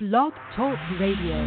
[0.00, 1.44] Blog Talk Radio.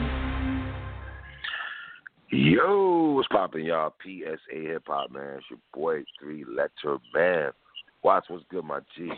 [2.30, 3.96] Yo, what's poppin', y'all?
[4.04, 5.38] PSA Hip Hop, man.
[5.38, 7.50] It's your boy, Three Letter Man.
[8.04, 9.10] Watch what's good, my G.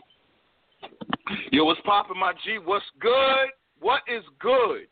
[1.52, 2.60] Yo, what's poppin', my G?
[2.64, 3.50] What's good?
[3.82, 4.88] What is good?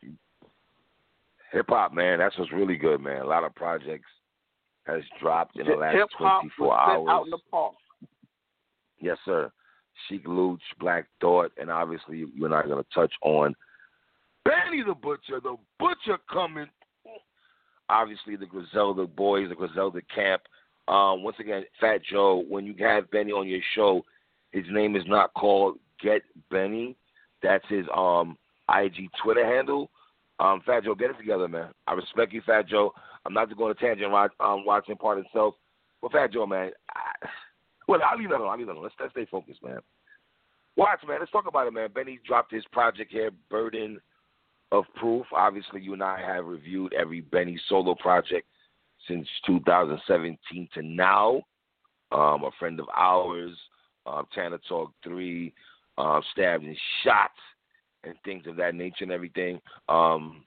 [1.53, 2.19] Hip hop, man.
[2.19, 3.21] That's what's really good, man.
[3.21, 4.09] A lot of projects
[4.85, 7.07] has dropped in the last Hip-hop 24 was hours.
[7.09, 7.75] out in the park.
[8.99, 9.49] Yes, sir.
[10.09, 13.55] Sheek Louch, Black Thought, and obviously you're not going to touch on
[14.45, 16.67] Benny the Butcher, the Butcher coming.
[17.89, 20.41] Obviously the Griselda boys, the Griselda camp.
[20.87, 24.03] Um, once again, Fat Joe, when you have Benny on your show,
[24.51, 26.95] his name is not called Get Benny.
[27.41, 28.37] That's his um
[28.69, 29.89] IG Twitter handle.
[30.39, 31.69] Um, Fat Joe, get it together, man.
[31.87, 32.93] I respect you, Fat Joe.
[33.25, 35.55] I'm not going to go on a tangent um, watching part itself.
[36.01, 37.27] But Fat Joe, man, I,
[37.87, 38.49] well, I'll leave that alone.
[38.49, 38.83] I'll leave that alone.
[38.83, 39.79] Let's, let's stay focused, man.
[40.75, 41.17] Watch, man.
[41.19, 41.89] Let's talk about it, man.
[41.93, 44.01] Benny dropped his project here, Burden
[44.73, 45.25] of Proof.
[45.31, 48.47] Obviously, you and I have reviewed every Benny solo project
[49.07, 51.41] since 2017 to now.
[52.11, 53.51] Um, a friend of ours,
[54.05, 55.53] um, Tana Talk 3,
[55.97, 57.31] uh, Stabbed and Shot,
[58.03, 59.59] and things of that nature and everything.
[59.89, 60.43] Um,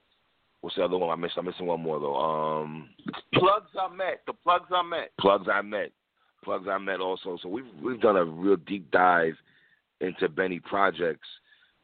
[0.61, 1.09] what's the other one?
[1.09, 1.35] I missed.
[1.37, 2.15] I'm missing one more though.
[2.15, 2.89] Um,
[3.33, 4.21] Plugs I met.
[4.27, 5.11] The plugs I met.
[5.19, 5.91] plugs I met,
[6.43, 7.37] plugs I met also.
[7.41, 9.35] So we've we've done a real deep dive
[10.01, 11.27] into Benny projects,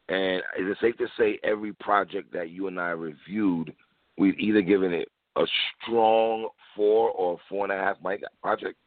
[0.09, 3.73] and is it safe to say every project that you and I reviewed,
[4.17, 5.45] we've either given it a
[5.81, 8.77] strong four or four and a half mic project,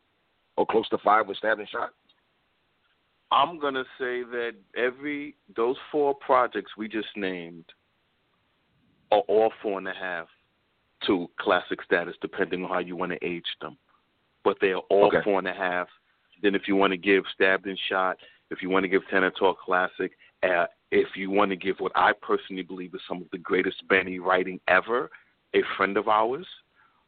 [0.56, 1.90] or close to five with Stabbed and Shot?
[3.32, 7.64] I'm gonna say that every those four projects we just named
[9.10, 10.28] are all four and a half
[11.06, 13.76] to classic status, depending on how you want to age them.
[14.44, 15.22] But they are all Okay.
[15.22, 15.88] four and a half.
[16.42, 18.18] Then, if you want to give Stabbed and Shot,
[18.50, 21.92] if you want to give Tana Talk Classic, uh, if you want to give what
[21.94, 25.10] I personally believe is some of the greatest Benny writing ever,
[25.54, 26.46] a friend of ours.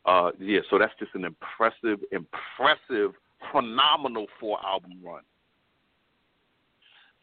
[0.05, 3.13] Uh, yeah, so that's just an impressive, impressive,
[3.53, 5.23] phenomenal four album run.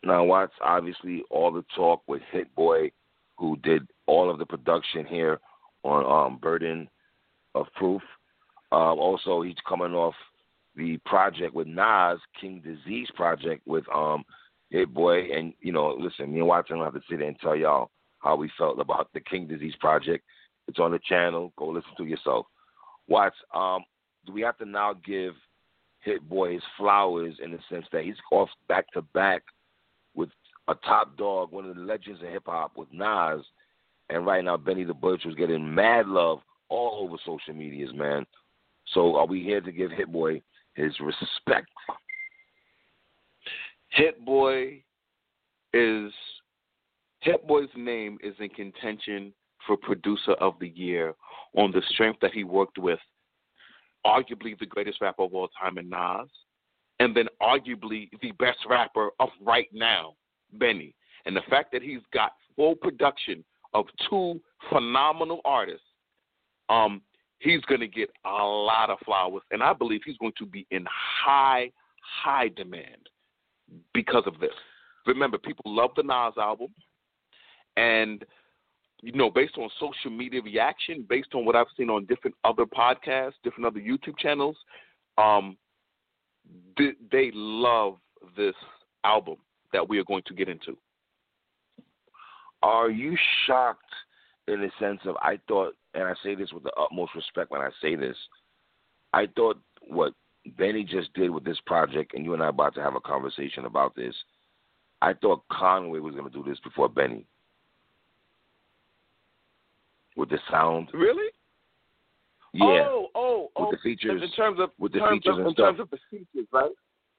[0.03, 2.91] Now, watch obviously all the talk with Hit Boy,
[3.38, 5.40] who did all of the production here
[5.84, 6.88] on um, Burden
[7.56, 8.02] of Proof.
[8.72, 10.13] Um, also, he's coming off
[10.75, 14.24] the project with Nas, King Disease project with um,
[14.75, 15.31] Hit Boy.
[15.31, 17.91] And, you know, listen, me and Watson don't have to sit there and tell y'all
[18.19, 20.24] how we felt about the King Disease project.
[20.68, 21.53] It's on the channel.
[21.58, 22.47] Go listen to yourself.
[23.08, 23.84] Watch, um,
[24.25, 25.34] do we have to now give
[26.02, 29.44] Hit Boy his flowers in the sense that he's off back to back
[30.14, 30.30] with
[30.68, 33.44] a top dog, one of the legends of hip hop with Nas,
[34.09, 38.25] and right now Benny the Butcher was getting mad love all over social medias, man.
[38.94, 40.41] So are we here to give Hit Boy
[40.74, 41.69] his respect?
[43.95, 44.83] Hit Boy
[45.73, 46.11] is
[47.22, 49.33] Hit Boy's name is in contention
[49.66, 51.16] for producer of the year
[51.57, 53.00] on the strength that he worked with
[54.05, 56.29] arguably the greatest rapper of all time in Nas,
[57.00, 60.13] and then arguably the best rapper of right now,
[60.53, 60.94] Benny.
[61.25, 64.39] And the fact that he's got full production of two
[64.69, 65.88] phenomenal artists,
[66.69, 67.01] um,
[67.39, 70.67] he's going to get a lot of flowers, and I believe he's going to be
[70.69, 71.72] in high,
[72.23, 73.09] high demand
[73.94, 74.53] because of this.
[75.06, 76.70] Remember, people love the Nas album,
[77.78, 78.26] and
[79.02, 82.66] you know, based on social media reaction, based on what I've seen on different other
[82.66, 84.58] podcasts, different other YouTube channels,
[85.18, 85.58] um,
[86.78, 87.98] they, they love
[88.36, 88.56] this
[89.03, 89.36] album
[89.74, 90.78] that we are going to get into.
[92.64, 93.16] Are you
[93.46, 93.82] shocked
[94.47, 97.62] in the sense of I thought, and I say this with the utmost respect when
[97.62, 98.18] I say this,
[99.14, 100.14] I thought what
[100.57, 103.00] Benny just did with this project, and you and I are about to have a
[103.00, 104.16] conversation about this.
[105.01, 107.25] I thought Conway was going to do this before Benny
[110.16, 110.89] with the sound.
[110.94, 111.29] Really?
[112.53, 113.69] Yeah, Oh, oh, oh.
[113.69, 114.22] with the features.
[114.23, 115.66] In terms of with the features of, in stuff.
[115.75, 116.72] terms of the features, right?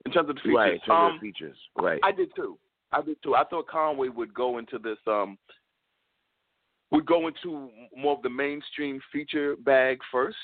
[0.07, 0.73] In terms of the features, right.
[0.73, 2.01] In terms um, of the features, right?
[2.03, 2.57] I did too.
[2.93, 3.35] I did too.
[3.35, 5.37] I thought Conway would go into this um
[6.91, 10.37] would go into more of the mainstream feature bag first.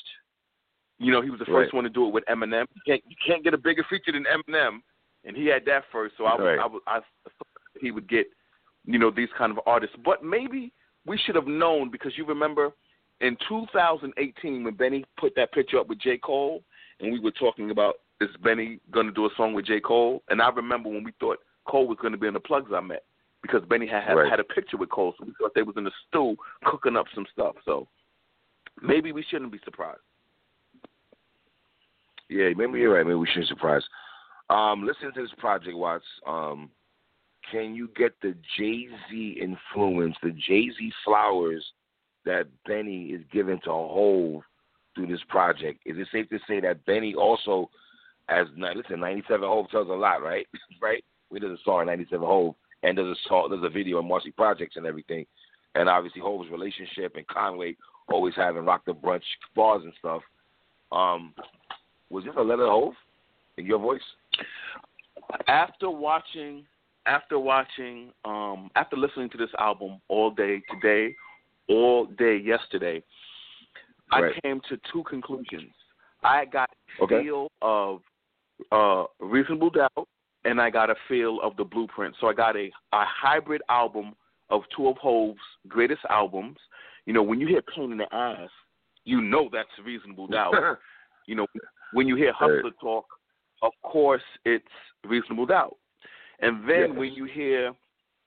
[0.98, 1.74] You know, he was the first Right.
[1.74, 2.66] one to do it with Eminem.
[2.74, 4.82] You can't you can't get a bigger feature than Eminem,
[5.24, 6.16] and he had that first.
[6.16, 6.58] So I was, Right.
[6.58, 7.46] I was I thought
[7.80, 8.26] he would get
[8.84, 9.96] you know these kind of artists.
[10.04, 10.72] But maybe
[11.06, 12.72] we should have known because you remember
[13.20, 16.62] in 2018 when Benny put that picture up with J Cole,
[17.00, 20.22] and we were talking about is Benny going to do a song with J Cole?
[20.28, 22.80] And I remember when we thought Cole was going to be in the plugs I
[22.80, 23.04] met
[23.42, 24.30] because Benny had had, Right.
[24.30, 27.06] had a picture with Cole, so we thought they was in the stew cooking up
[27.14, 27.56] some stuff.
[27.64, 27.88] So
[28.80, 30.00] maybe we shouldn't be surprised.
[32.32, 33.04] Yeah, maybe you're right.
[33.04, 33.82] Maybe we shouldn't surprise.
[34.48, 36.04] Um, listen to this project, Watts.
[36.26, 36.70] Um,
[37.50, 41.64] can you get the Jay Z influence, the Jay Z flowers
[42.24, 44.42] that Benny is giving to Hov
[44.94, 45.80] through this project?
[45.84, 47.68] Is it safe to say that Benny also,
[48.28, 50.46] as listen, 97 Hov tells a lot, right?
[50.82, 51.04] right?
[51.30, 54.30] We did a song 97 Hov, and there's a song, there's a video in Marcy
[54.30, 55.26] Projects and everything,
[55.74, 57.76] and obviously Hov's relationship and Conway
[58.08, 59.22] always having rock the brunch
[59.54, 60.22] bars and stuff.
[60.92, 61.34] Um,
[62.12, 62.92] was this a letter Hov
[63.56, 64.02] in your voice?
[65.48, 66.64] After watching,
[67.06, 71.14] after watching, um, after listening to this album all day today,
[71.68, 73.02] all day yesterday,
[74.12, 74.32] right.
[74.36, 75.72] I came to two conclusions.
[76.22, 76.68] I got
[77.00, 77.22] a okay.
[77.22, 78.00] feel of
[78.70, 80.06] uh, reasonable doubt,
[80.44, 82.14] and I got a feel of the blueprint.
[82.20, 84.14] So I got a, a hybrid album
[84.50, 86.58] of two of Hov's greatest albums.
[87.06, 88.50] You know, when you hear Pain in the Ass,
[89.04, 90.54] you know that's reasonable doubt.
[91.26, 91.46] you know,
[91.92, 92.72] when you hear Hustler right.
[92.80, 93.06] Talk,
[93.62, 94.64] of course it's
[95.04, 95.76] reasonable doubt.
[96.40, 96.96] And then yes.
[96.96, 97.72] when you hear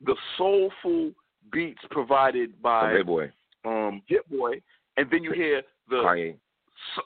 [0.05, 1.11] the soulful
[1.51, 3.31] beats provided by Hit Boy,
[3.65, 4.61] um, Hit Boy,
[4.97, 6.35] and then you hear the Kanye.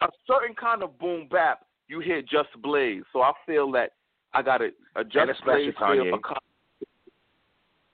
[0.01, 3.03] a certain kind of boom bap, you hear Just Blaze.
[3.11, 3.91] So I feel that
[4.33, 6.13] I got a, a Just Blaze feel.
[6.13, 6.19] A,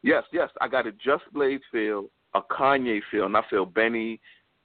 [0.04, 4.20] yes, yes, I got a Just Blaze feel, a Kanye feel, and I feel Benny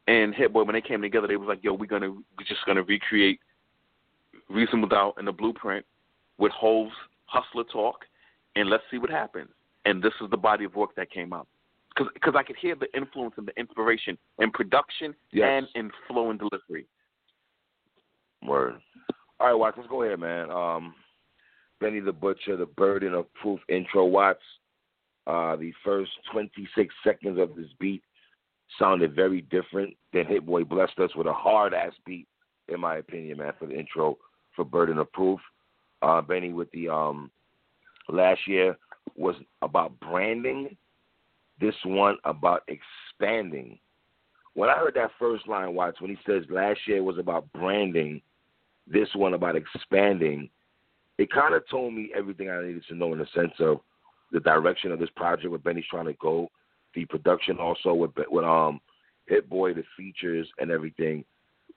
[0.08, 2.64] and Hit Boy when they came together, they was like, "Yo, we're gonna we're just
[2.66, 3.38] gonna recreate
[4.50, 5.86] Reasonable Doubt in the blueprint
[6.38, 6.92] with Hov's
[7.26, 8.04] Hustler Talk,
[8.56, 9.50] and let's see what happens."
[9.84, 11.46] And this is the body of work that came out
[11.96, 15.48] because I could hear the influence and the inspiration in production yes.
[15.50, 16.86] and in flow and delivery.
[18.46, 18.76] Word.
[19.38, 20.50] All right, Watts, let's go ahead, man.
[20.50, 20.94] Um,
[21.80, 24.40] Benny the Butcher, the Burden of Proof intro, Watts.
[25.26, 28.02] Uh, the first 26 seconds of this beat
[28.78, 32.26] sounded very different than Hit Boy blessed us with a hard ass beat,
[32.68, 34.16] in my opinion, man, for the intro
[34.60, 35.40] for Burden of Proof.
[36.02, 37.30] Uh, Benny with the um,
[38.10, 38.76] last year
[39.16, 40.76] was about branding
[41.58, 43.78] this one about expanding.
[44.54, 48.20] When I heard that first line, Watts, when he says last year was about branding,
[48.86, 50.48] this one about expanding,
[51.18, 53.80] it kind of told me everything I needed to know in the sense of
[54.32, 56.50] the direction of this project, where Benny's trying to go,
[56.94, 58.80] the production also with with um
[59.26, 61.24] Hit Boy, the features and everything.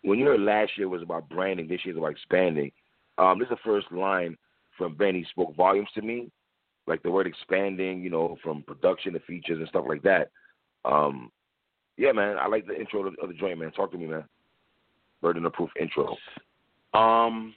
[0.04, 2.72] When you heard last year was about branding, this year's about expanding.
[3.18, 4.38] Um, this is the first line
[4.78, 6.30] from Benny spoke volumes to me
[6.88, 10.30] like the word expanding, you know, from production to features and stuff like that.
[10.86, 11.32] Um,
[11.98, 13.72] yeah, man, I like the intro of the joint, man.
[13.72, 14.24] Talk to me, man.
[15.22, 16.18] Burden of Proof intro.
[16.94, 17.54] Um,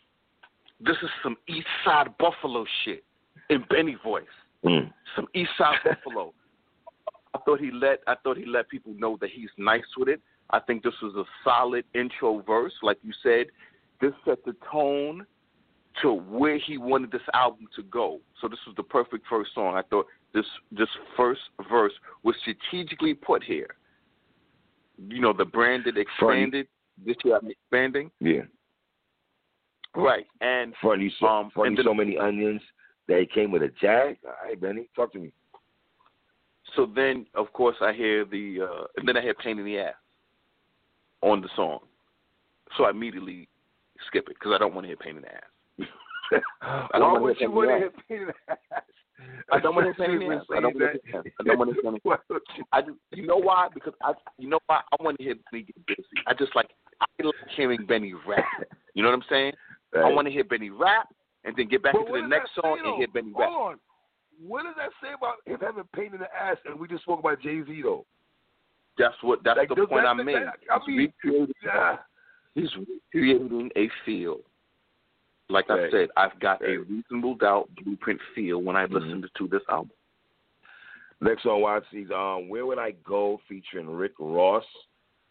[0.81, 3.02] this is some East Side Buffalo shit
[3.50, 4.25] in Benny voice.
[4.64, 4.93] Mm.
[5.16, 6.32] Some East Side Buffalo.
[7.34, 10.22] I thought he let I thought he let people know that he's nice with it.
[10.50, 13.46] I think this was a solid intro verse, like you said.
[14.00, 15.26] This set the tone
[16.02, 18.20] to where he wanted this album to go.
[18.40, 19.75] So this was the perfect first song.
[19.75, 23.69] I thought this this first verse was strategically put here.
[25.08, 26.66] You know, the branded expanded.
[26.66, 27.06] Funny.
[27.06, 28.10] This year I'm expanding.
[28.20, 28.43] Yeah.
[29.94, 30.26] Right.
[30.40, 32.60] And funny so um, funny then, so many onions
[33.08, 34.19] that it came with a jag.
[34.25, 35.32] All right, Benny, talk to me.
[36.75, 39.78] So then of course I hear the uh and then I hear pain in the
[39.78, 39.94] ass
[41.22, 41.80] on the song.
[42.76, 43.48] So I immediately
[44.06, 45.88] skip it because I don't want to hear pain in the ass.
[46.92, 48.82] I don't Why would you want to hit pain in the ass?
[49.52, 50.42] I don't want to hit pain in the ass.
[50.54, 52.38] I don't want to hit I don't want to hit pain
[52.72, 53.68] I just, you know why?
[53.72, 54.80] Because I, you know why?
[54.92, 56.08] I want to hear Benny get busy.
[56.26, 58.44] I just like, I like hearing Benny rap.
[58.94, 59.52] You know what I'm saying?
[59.94, 60.05] Right.
[60.05, 61.08] I want to hear Benny rap
[61.44, 63.48] and then get back but into the next song and hear Benny rap.
[63.50, 63.79] Hold on.
[64.44, 66.56] What does that say about him having pain in the ass?
[66.67, 68.05] And we just spoke about Jay Z though.
[68.98, 69.41] That's what.
[69.44, 70.36] That's like, the point that, I made.
[70.36, 71.12] I mean,
[71.65, 71.96] yeah.
[72.55, 72.70] He's
[73.12, 74.41] recreating a feel
[75.48, 78.94] like I said, I've got a reasonable doubt blueprint feel when I mm-hmm.
[78.94, 79.91] listened to this album.
[81.20, 84.65] Next on Watsy's um, Where Would I Go featuring Rick Ross.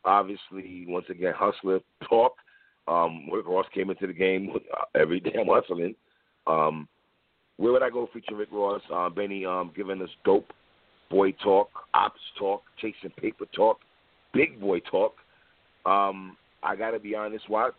[0.03, 2.33] Obviously, once again, Hustler Talk.
[2.87, 5.95] Um, Rick Ross came into the game with uh, every damn hustling.
[6.47, 6.87] Um,
[7.57, 8.81] Where Would I Go featuring Rick Ross.
[8.91, 10.51] Uh, Benny um, giving us dope
[11.15, 13.79] boy talk, ops talk, chasing paper talk,
[14.33, 15.13] big boy talk.
[15.85, 17.77] Um, I got to be honest, Watts.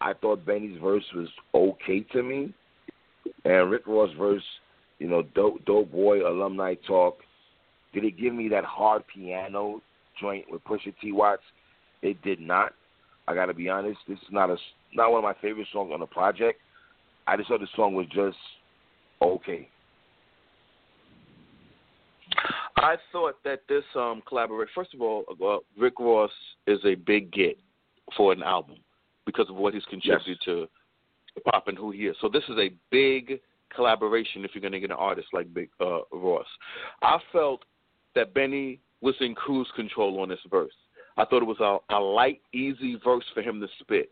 [0.00, 2.54] I thought Benny's verse was okay to me,
[3.44, 4.42] and Rick Ross' verse,
[5.00, 7.18] you know, dope, dope boy alumni talk.
[7.92, 9.82] Did it give me that hard piano
[10.20, 11.10] joint with Pusha T.
[11.10, 11.42] Watts?
[12.02, 12.72] It did not.
[13.26, 13.98] I got to be honest.
[14.06, 14.56] This is not a
[14.94, 16.60] not one of my favorite songs on the project.
[17.26, 18.38] I just thought the song was just
[19.20, 19.68] okay.
[22.76, 24.72] I thought that this um collaboration.
[24.74, 26.30] First of all, uh, Rick Ross
[26.66, 27.58] is a big get
[28.16, 28.76] for an album
[29.26, 30.68] because of what he's contributed yes.
[31.34, 32.16] to pop and who he is.
[32.20, 33.40] So this is a big
[33.74, 36.46] collaboration if you're going to get an artist like Big uh, Ross.
[37.02, 37.64] I felt
[38.14, 40.72] that Benny was in cruise control on this verse.
[41.16, 44.10] I thought it was a, a light, easy verse for him to spit.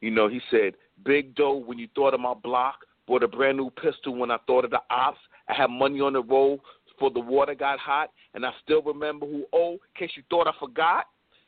[0.00, 3.58] You know, he said, Big dough, when you thought of my block, bought a brand
[3.58, 5.18] new pistol when I thought of the ops.
[5.48, 6.60] I had money on the roll
[6.98, 10.46] for the water got hot, and I still remember who oh, in case you thought
[10.46, 11.06] I forgot.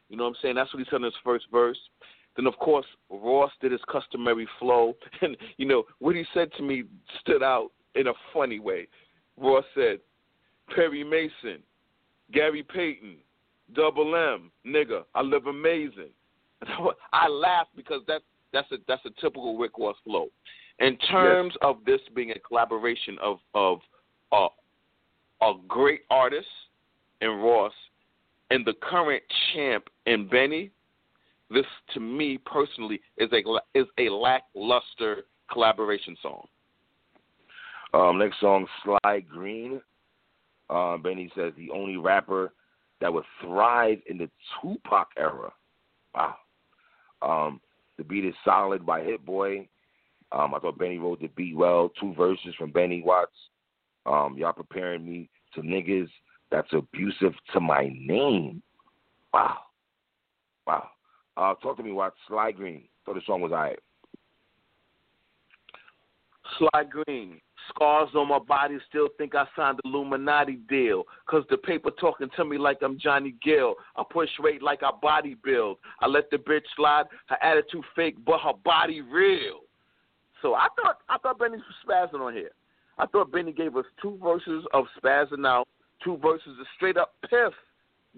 [0.08, 0.54] You know what I'm saying?
[0.54, 1.78] That's what he said in his first verse.
[2.36, 6.62] Then of course Ross did his customary flow, and you know what he said to
[6.62, 6.84] me
[7.20, 8.88] stood out in a funny way.
[9.36, 10.00] Ross said,
[10.74, 11.62] "Perry Mason,
[12.32, 13.16] Gary Payton,
[13.74, 16.10] Double M, nigga, I live amazing."
[17.12, 20.28] I laughed because that's that's a that's a typical Rick Ross flow.
[20.78, 21.58] In terms yes.
[21.62, 23.78] of this being a collaboration of of
[24.32, 24.48] uh,
[25.42, 26.48] a great artist
[27.20, 27.72] in Ross
[28.50, 30.70] and the current champ in Benny,
[31.50, 31.64] this
[31.94, 33.42] to me personally is a
[33.78, 36.46] is a lackluster collaboration song.
[37.94, 39.80] Um, next song, Sly Green.
[40.68, 42.52] Uh, Benny says the only rapper
[43.00, 44.28] that would thrive in the
[44.60, 45.52] Tupac era.
[46.14, 46.34] Wow.
[47.22, 47.60] Um,
[47.96, 49.68] the beat is solid by Hit Boy.
[50.32, 51.90] Um, I thought Benny wrote the beat well.
[52.00, 53.30] Two verses from Benny Watts.
[54.06, 56.08] Um, y'all preparing me to niggas
[56.50, 58.62] that's abusive to my name.
[59.32, 59.58] Wow.
[60.66, 60.88] Wow.
[61.36, 62.84] Uh, talk to me about Sly Green.
[63.04, 63.78] Thought the song was alright.
[66.58, 67.40] Sly Green.
[67.70, 71.02] Scars on my body still think I signed the Illuminati deal.
[71.28, 73.75] Cause the paper talking to me like I'm Johnny Gill.
[73.96, 75.78] I push weight like I body build.
[76.00, 77.06] I let the bitch slide.
[77.26, 79.60] Her attitude fake, but her body real.
[80.42, 82.52] So I thought I thought Benny was spazzing on here.
[82.98, 85.68] I thought Benny gave us two verses of spazzing out,
[86.02, 87.52] two verses of straight up piff.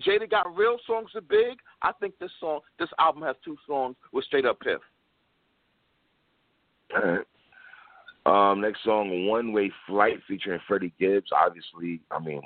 [0.07, 1.59] Jada got real songs with Big.
[1.83, 4.81] I think this song, this album has two songs with straight up piff.
[6.95, 7.27] All right.
[8.27, 11.31] Um, next song, One Way Flight, featuring Freddie Gibbs.
[11.33, 12.43] Obviously, I mean,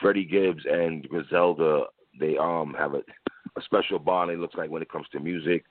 [0.00, 1.84] Freddie Gibbs and Griselda,
[2.18, 2.98] they um have a,
[3.56, 4.30] a special bond.
[4.30, 5.64] It looks like when it comes to music.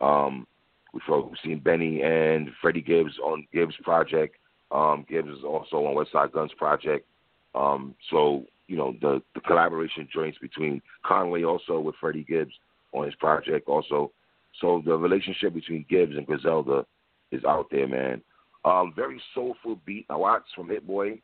[0.00, 0.46] Um,
[0.92, 1.02] we've
[1.42, 4.36] seen Benny and Freddie Gibbs on Gibbs project.
[4.70, 7.06] Um, Gibbs is also on Westside Gunn's project.
[7.54, 12.52] Um, so you know the the collaboration joints between Conway also with Freddie Gibbs
[12.92, 14.12] on his project also.
[14.60, 16.84] So the relationship between Gibbs and Griselda
[17.30, 18.20] is out there, man.
[18.64, 20.06] Um, very soulful beat.
[20.10, 21.20] I watched from Hit Boy.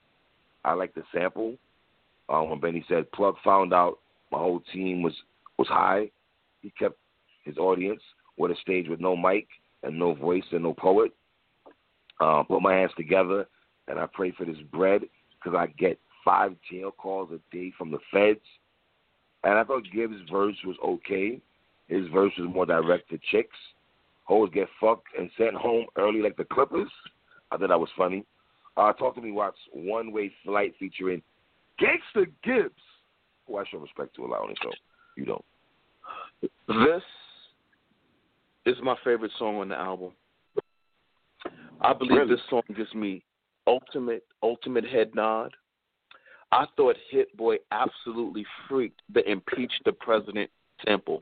[0.65, 1.57] I like the sample.
[2.29, 3.99] Um, when Benny said Plug found out
[4.33, 5.15] my whole team was
[5.59, 6.11] was high,
[6.63, 6.97] he kept
[7.45, 8.01] his audience
[8.39, 9.47] with a stage with no mic
[9.83, 11.13] and no voice and no poet
[12.21, 13.47] uh, put my hands together,
[13.89, 15.03] and I pray for this bread
[15.43, 18.41] because I get five jail calls a day from the feds.
[19.43, 21.41] And I thought Gibbs' verse was okay.
[21.89, 23.57] His verse was more direct to chicks.
[24.25, 26.89] Hoes get fucked and sent home early like the Clippers.
[27.51, 28.25] I thought that was funny.
[28.77, 29.59] Uh, talk to me, Watts.
[29.73, 31.23] One Way Flight featuring
[31.81, 32.75] Gangsta Gibbs,
[33.47, 34.71] who I show respect to a lot on this show.
[35.17, 35.45] You don't.
[36.69, 37.03] This
[38.67, 40.13] is my favorite song on the album.
[41.81, 42.35] I believe really?
[42.35, 43.23] this song gives me
[43.67, 45.53] ultimate, ultimate head nod.
[46.53, 50.51] I thought Hit Boy absolutely freaked the impeach the president
[50.85, 51.19] sample.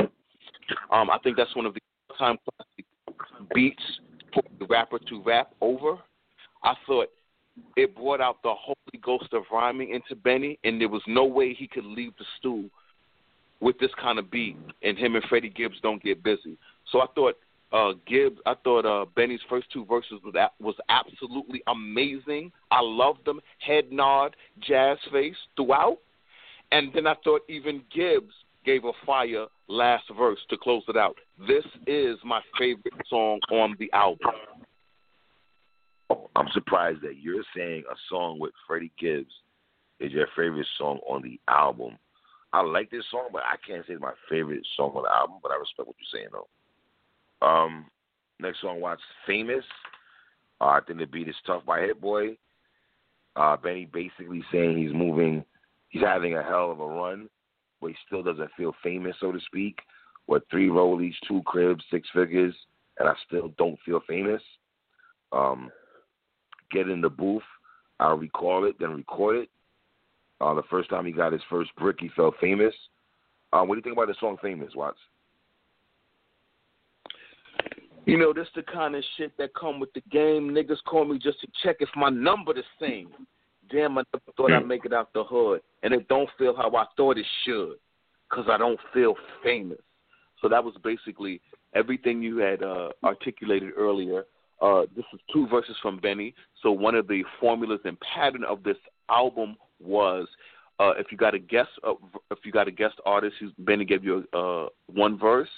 [0.91, 1.81] Um, I think that's one of the
[2.19, 2.87] time classic
[3.55, 3.83] beats
[4.35, 5.97] for the rapper to rap over.
[6.63, 7.09] I thought
[7.77, 11.55] it brought out the holy ghost of rhyming into Benny, and there was no way
[11.55, 12.65] he could leave the stool
[13.61, 16.59] with this kind of beat, and him and Freddie Gibbs don't get busy.
[16.91, 17.37] So I thought
[17.73, 22.53] uh, Gibbs, I thought uh, Benny's first two verses was was absolutely amazing.
[22.71, 25.99] I loved them, head nod, jazz face throughout,
[26.71, 31.17] and then I thought even Gibbs gave a fire last verse to close it out.
[31.49, 34.33] This is my favorite song on the album.
[36.37, 39.33] I'm surprised that you're saying a song with Freddie Gibbs
[39.99, 41.97] is your favorite song on the album.
[42.53, 45.37] I like this song, but I can't say it's my favorite song on the album.
[45.43, 46.49] But I respect what you're saying, though.
[47.43, 47.87] Um,
[48.39, 49.65] next song, watch Famous.
[50.61, 52.37] Uh, I think the beat is tough by Hit Boy.
[53.35, 55.45] Uh, Benny basically saying he's moving,
[55.89, 57.29] he's having a hell of a run,
[57.81, 59.79] but he still doesn't feel famous, so to speak.
[60.29, 62.55] With three rollies, two cribs, six figures,
[62.99, 64.43] and I still don't feel famous.
[65.33, 65.71] Um,
[66.71, 67.43] get in the booth,
[67.99, 69.49] I'll recall it, then record it.
[70.41, 72.75] Uh, the first time he got his first brick, he felt famous.
[73.53, 74.75] Uh, what do you think about the song "Famous"?
[74.75, 74.99] Watts?
[78.05, 80.51] You know, this the kind of shit that come with the game.
[80.51, 83.11] Niggas call me just to check if my number the same.
[83.71, 86.75] Damn, I never thought I'd make it out the hood, and it don't feel how
[86.75, 87.75] I thought it should,
[88.31, 89.79] cause I don't feel famous.
[90.41, 91.41] So that was basically
[91.75, 94.25] everything you had uh, articulated earlier
[94.63, 96.35] Uh, this is two verses from Benny.
[96.63, 98.77] So one of the formulas and pattern of this
[99.09, 100.29] album was
[100.79, 101.95] uh, if you got a guest, uh,
[102.31, 105.49] if you got a guest artist, who's Benny gave you a, uh, one verse,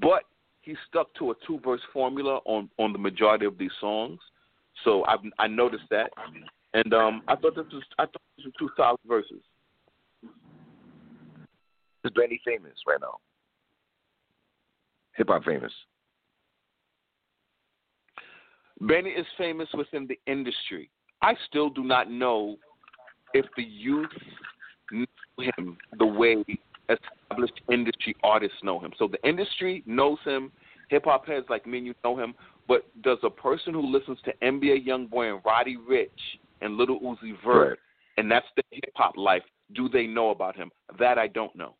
[0.00, 0.24] but
[0.64, 4.18] he stuck to a two verse formula on on the majority of these songs.
[4.84, 6.10] So I I noticed that,
[6.72, 9.42] and um, I thought this was I thought these were two solid verses.
[12.04, 13.18] Is Benny famous right now?
[15.16, 15.72] Hip hop famous.
[18.80, 20.90] Benny is famous within the industry.
[21.22, 22.56] I still do not know
[23.32, 24.10] if the youth
[24.92, 25.06] know
[25.38, 26.44] him the way
[26.88, 28.92] established industry artists know him.
[28.98, 30.52] So the industry knows him,
[30.88, 32.34] hip hop heads like me and you know him,
[32.68, 36.08] but does a person who listens to NBA YoungBoy and Roddy Ricch
[36.60, 37.78] and Little Uzi Vert, right.
[38.16, 39.42] and that's the hip hop life,
[39.74, 40.70] do they know about him?
[40.98, 41.74] That I don't know.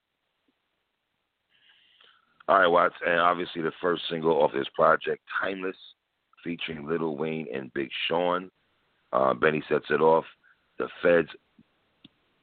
[2.47, 5.77] All right, Watts, and obviously the first single off this project, Timeless,
[6.43, 8.51] featuring Little Wayne and Big Sean.
[9.15, 10.25] Uh, Benny sets it off.
[10.79, 11.29] The feds,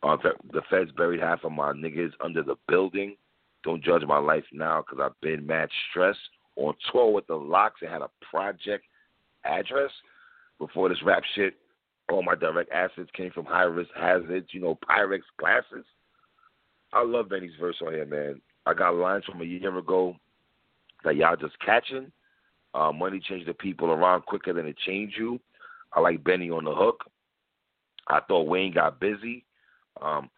[0.03, 0.17] uh,
[0.51, 3.15] the feds buried half of my niggas under the building.
[3.63, 6.19] Don't judge my life now because I've been mad stressed.
[6.57, 8.83] On tour with the LOX and had a project
[9.45, 9.91] address.
[10.59, 11.55] Before this rap shit,
[12.09, 15.85] all my direct assets came from high risk hazards, you know, Pyrex glasses.
[16.93, 18.41] I love Benny's verse on here, man.
[18.65, 20.15] I got lines from a year ago
[21.03, 22.11] that y'all just catching.
[22.73, 25.39] Uh, money changed the people around quicker than it changed you.
[25.93, 27.03] I like Benny on the hook.
[28.07, 29.45] I thought Wayne got busy.
[30.01, 30.29] Um,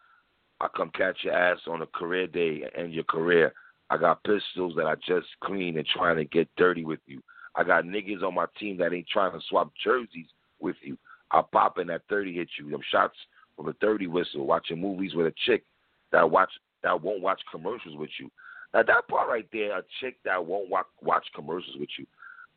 [0.60, 3.52] I come catch your ass on a career day and your career.
[3.90, 7.22] I got pistols that I just clean and trying to get dirty with you.
[7.54, 10.26] I got niggas on my team that ain't trying to swap jerseys
[10.60, 10.96] with you.
[11.30, 12.70] I pop in that 30 hit you.
[12.70, 13.14] Them shots
[13.56, 14.46] from a 30 whistle.
[14.46, 15.64] Watching movies with a chick
[16.12, 16.50] that watch
[16.82, 18.30] that won't watch commercials with you.
[18.72, 22.06] Now that part right there, a chick that won't watch, watch commercials with you.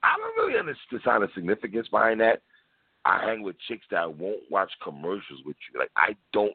[0.04, 2.42] I don't really understand the significance behind that.
[3.06, 5.80] I hang with chicks that won't watch commercials with you.
[5.80, 6.54] Like I don't.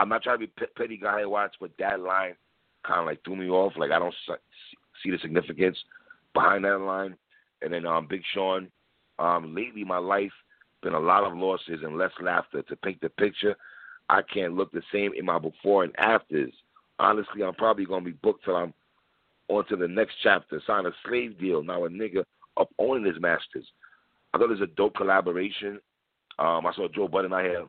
[0.00, 2.34] I'm not trying to be petty guy watch, but that line
[2.86, 3.74] kind of like threw me off.
[3.76, 4.14] Like I don't
[5.02, 5.76] see the significance
[6.32, 7.16] behind that line.
[7.60, 8.68] And then um, Big Sean.
[9.18, 10.32] Um, lately, my life
[10.82, 12.62] been a lot of losses and less laughter.
[12.62, 13.54] To paint the picture,
[14.08, 16.54] I can't look the same in my before and afters.
[16.98, 18.72] Honestly, I'm probably gonna be booked till I'm
[19.48, 20.62] on to the next chapter.
[20.66, 21.62] Sign a slave deal.
[21.62, 22.24] Now a nigga
[22.56, 23.66] up owning his masters.
[24.32, 25.78] I thought it was a dope collaboration.
[26.38, 27.66] Um, I saw Joe Budden out here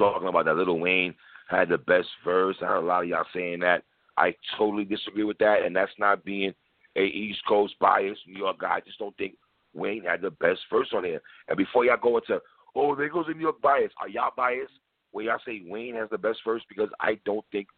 [0.00, 1.14] talking about that Lil Wayne
[1.48, 2.56] had the best verse.
[2.62, 3.84] I heard a lot of y'all saying that.
[4.16, 6.54] I totally disagree with that, and that's not being
[6.96, 8.76] a East Coast biased New York guy.
[8.76, 9.34] I just don't think
[9.74, 11.22] Wayne had the best verse on here.
[11.48, 12.40] And before y'all go into,
[12.74, 14.72] oh, there goes a New York bias, are y'all biased
[15.12, 16.62] when y'all say Wayne has the best verse?
[16.68, 17.68] Because I don't think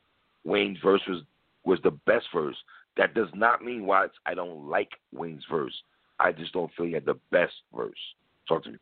[0.45, 1.23] Wayne's verse was
[1.65, 2.57] was the best verse.
[2.97, 5.75] That does not mean why I don't like Wayne's verse.
[6.19, 7.99] I just don't feel he had the best verse.
[8.49, 8.79] Talk to me.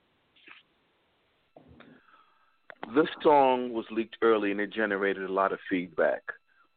[2.94, 6.22] This song was leaked early and it generated a lot of feedback.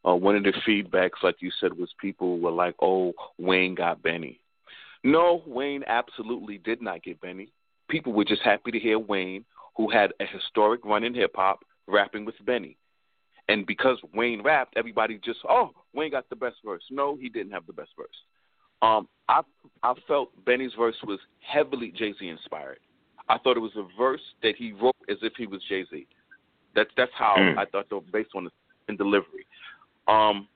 [0.06, 4.04] Uh, one of the feedbacks, like you said, was people were like, "Oh, Wayne got
[4.04, 4.40] Benny."
[5.04, 7.52] No, Wayne absolutely did not get Benny.
[7.90, 9.46] People were just happy to hear Wayne,
[9.76, 12.78] who had a historic run in hip hop, rapping with Benny.
[13.50, 16.84] And because Wayne rapped, everybody just, oh, Wayne got the best verse.
[16.90, 18.16] No, he didn't have the best verse.
[18.82, 19.42] Um, I
[19.82, 22.80] I felt Benny's verse was heavily Jay Z inspired.
[23.30, 26.06] I thought it was a verse that he wrote as if he was Jay Z.
[26.76, 27.58] That's that's how mm.
[27.58, 28.52] I thought, though, based on the
[28.90, 29.46] in delivery.
[30.08, 30.48] Um,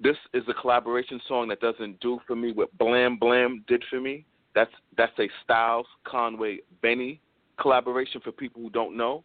[0.00, 4.00] this is a collaboration song that doesn't do for me what Blam Blam did for
[4.00, 4.24] me.
[4.54, 7.20] That's that's a Styles Conway Benny
[7.60, 9.24] collaboration for people who don't know.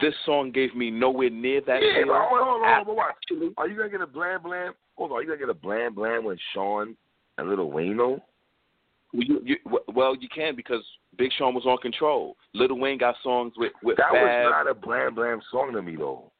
[0.00, 1.80] This song gave me nowhere near that.
[1.82, 3.54] Yeah, hold on, hold on, hold on.
[3.56, 4.74] Are you gonna get a Blam Blam?
[4.96, 6.96] Hold on, are you gonna get a Blam Blam with Sean
[7.38, 7.70] and Little?
[7.70, 8.20] Well
[9.12, 9.56] you, you,
[9.94, 10.82] well, you can because
[11.16, 12.36] Big Sean was on control.
[12.54, 13.96] Little Wayne got songs with with.
[13.96, 14.22] That Fab.
[14.22, 16.30] was not a Blam Blam song to me though.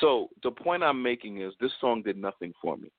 [0.00, 2.90] So the point I'm making is this song did nothing for me.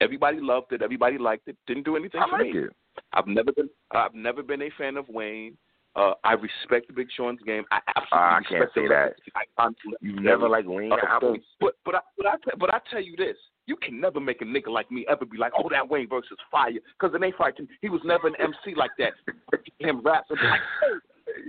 [0.00, 0.82] Everybody loved it.
[0.82, 1.56] Everybody liked it.
[1.66, 2.60] Didn't do anything I for like me.
[2.60, 2.70] It.
[3.12, 3.68] I've never been.
[3.92, 5.56] I've never been a fan of Wayne.
[5.96, 7.64] Uh, I respect Big Sean's game.
[7.72, 9.96] I absolutely uh, I can't say that.
[10.00, 10.92] You never like Wayne.
[10.92, 10.98] Uh,
[11.60, 13.36] but but I, but I but I tell you this:
[13.70, 16.26] you can never make a nigga like me ever be like, oh, that Wayne verse
[16.32, 17.52] is fire, because it ain't fire.
[17.80, 19.12] He was never an MC like that.
[19.78, 20.96] Him and like, hey.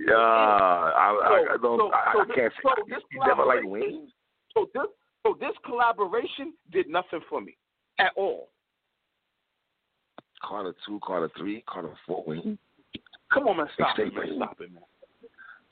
[0.07, 1.79] Yeah, I, I, I don't.
[1.79, 2.95] So, I, I can't so say.
[3.11, 4.07] you never like Wayne.
[4.53, 4.83] So this
[5.25, 7.57] so this collaboration did nothing for me
[7.97, 8.49] at all.
[10.43, 12.59] Carter two, Carter three, Carter four, Wayne.
[13.33, 14.33] Come on, man, stop it, man.
[14.35, 14.83] Stop it, man.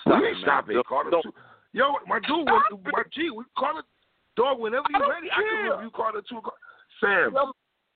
[0.01, 0.85] Stop it, stop it.
[0.87, 1.31] Carter two.
[1.73, 3.83] Yo, my dude, my G, we Carter
[4.39, 4.59] dog.
[4.59, 6.39] Whenever you're ready, I can review Carter two.
[6.99, 7.35] Sam,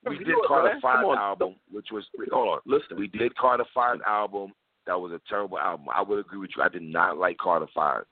[0.07, 2.59] we did Carter Five album, which was hold on.
[2.65, 4.51] Listen, we did Carter Five album.
[4.85, 5.87] That was a terrible album.
[5.93, 6.63] I would agree with you.
[6.63, 8.03] I did not like Carter Five,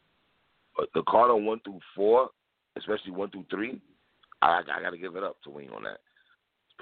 [0.77, 2.29] but the Carter one through four,
[2.77, 3.81] especially one through three,
[4.41, 5.99] I, I got to give it up to Wayne on that.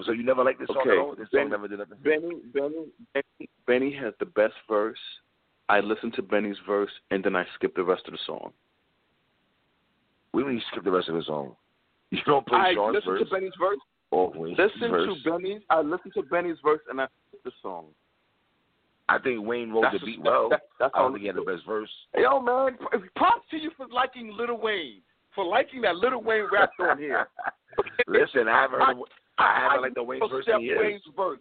[0.06, 0.80] So you never liked this okay.
[0.80, 1.16] song at all?
[1.16, 1.98] This Benny, song never did nothing.
[2.04, 5.00] Benny, Benny, Benny, Benny has the best verse.
[5.68, 8.54] I listened to Benny's verse and then I skipped the rest of the song.
[10.34, 11.56] We you skip the rest of the song?
[12.12, 13.20] You don't play I Sean's verse.
[13.22, 13.78] to Benny's verse.
[14.10, 15.10] Or Wayne's Listen verse.
[15.24, 15.62] to Benny's.
[15.70, 17.08] I listened to Benny's verse and I
[17.46, 17.86] the song.
[19.08, 20.50] I think Wayne wrote That's the beat that- well.
[20.50, 21.90] that- that's I don't think he had the best verse.
[22.18, 22.78] Yo, man,
[23.16, 25.02] props to you for liking Little Wayne,
[25.36, 27.28] for liking that Little Wayne rapped on here.
[28.08, 28.98] Listen, I haven't heard.
[29.38, 30.80] I, I haven't liked the Wayne's verse in years.
[30.82, 31.40] Wayne's verse.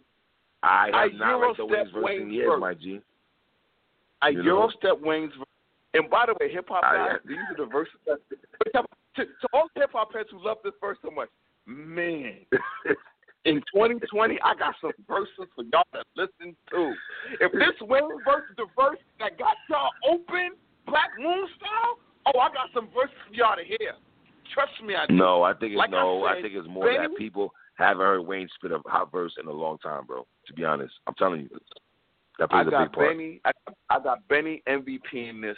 [0.61, 2.59] I I have not liked the Wayne's verse in years, verse.
[2.61, 3.01] my G.
[4.21, 4.67] I You know?
[4.83, 5.45] Eurostep Wayne's verse.
[5.93, 7.95] And by the way, hip hop I- ah, guys, these are the verses.
[8.05, 8.19] That,
[9.15, 11.29] to, to all hip hop heads who love this verse so much,
[11.65, 12.35] man,
[13.45, 16.93] in 2020, I got some verses for y'all to listen to.
[17.39, 20.51] If this Wayne verse is the verse that got y'all open,
[20.85, 21.97] Black Moon style,
[22.33, 23.93] oh, I got some verses for y'all to hear.
[24.53, 25.13] Trust me, I do.
[25.15, 26.23] no, I think it's Like no.
[26.25, 29.33] I, said, think it's more Benny- that people haven't heard Wayne spit a hot verse
[29.41, 30.25] in a long time, bro.
[30.47, 31.49] To be honest, I'm telling you,
[32.39, 33.09] that I plays a got big part.
[33.17, 33.41] Benny.
[33.45, 33.51] I,
[33.89, 35.57] I got Benny MVP in this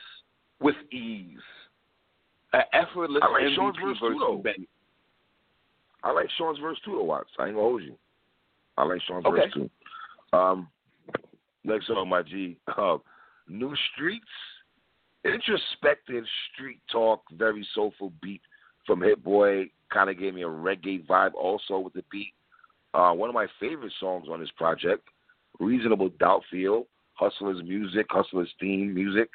[0.59, 1.37] with ease.
[2.53, 4.37] An effortless I like MVP Sean's verse too, verse though.
[4.43, 4.67] Benny.
[6.03, 7.29] I like Sean's verse too, though, Watts.
[7.39, 7.95] I ain't gonna hold you.
[8.77, 9.41] I like Sean's Okay.
[9.43, 9.69] verse too.
[10.37, 10.67] Um,
[11.63, 12.57] next song, my G.
[12.67, 12.97] Uh,
[13.47, 14.25] New Streets,
[15.23, 18.41] introspective street talk, very soulful beat
[18.85, 19.69] from Hit Boy.
[19.91, 22.33] Kind of gave me a reggae vibe, also with the beat.
[22.93, 25.07] Uh, one of my favorite songs on this project,
[25.61, 29.29] Reasonable Doubt Feel, Hustlers music, Hustlers theme music.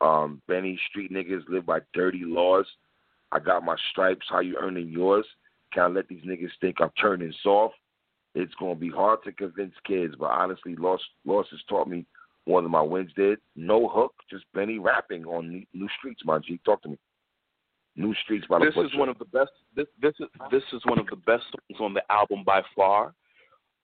[0.00, 2.66] Um, Benny Street niggas live by dirty laws.
[3.32, 4.26] I got my stripes.
[4.28, 5.26] How you earning yours?
[5.72, 7.74] Can I let these niggas think I'm turning soft?
[8.34, 12.04] It's gonna be hard to convince kids, but honestly, loss losses taught me
[12.46, 13.38] more than my wins did.
[13.56, 16.60] No hook, just Benny rapping on New- New Streets, my G.
[16.64, 16.98] Talk to me.
[17.96, 19.50] New Streets by the This is one of the best.
[19.74, 23.14] This this is this is one of the best songs on the album by far.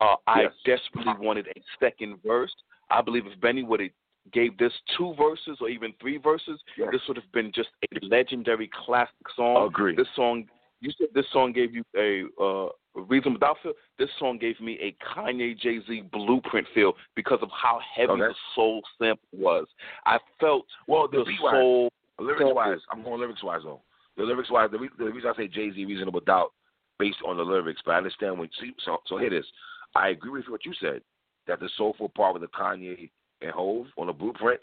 [0.02, 0.52] Uh, I Yes.
[0.64, 2.52] desperately wanted a second verse.
[2.90, 3.90] I believe if Benny would have
[4.32, 6.90] gave this two verses or even three verses, Yes.
[6.92, 9.66] this would have been just a legendary classic song.
[9.66, 9.94] Agree.
[9.94, 10.48] This song,
[10.80, 13.74] you said this song gave you a uh, reason without feel.
[13.98, 18.22] This song gave me a Kanye Jay Z blueprint feel because of how heavy Okay.
[18.22, 19.66] the soul sample was.
[20.04, 21.92] I felt well, the the soul.
[22.18, 23.82] lyrics wise, I'm going lyrics wise though.
[24.16, 26.52] The lyrics wise, the, re- the reason I say Jay Z Reasonable Doubt
[26.98, 29.46] based on the lyrics, but I understand when see, so so here it is.
[29.94, 31.02] I agree with what you said
[31.46, 34.60] that the soulful part with the Kanye and Hov on the blueprint,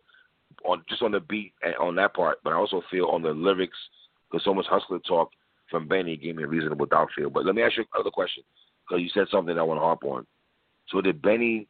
[0.65, 3.31] on just on the beat and on that part, but I also feel on the
[3.31, 3.77] lyrics
[4.29, 5.31] because so much hustler talk
[5.69, 7.29] from Benny gave me a reasonable doubt feel.
[7.29, 8.43] But let me ask you another question
[8.87, 10.25] because you said something I want to harp on.
[10.89, 11.67] So did Benny,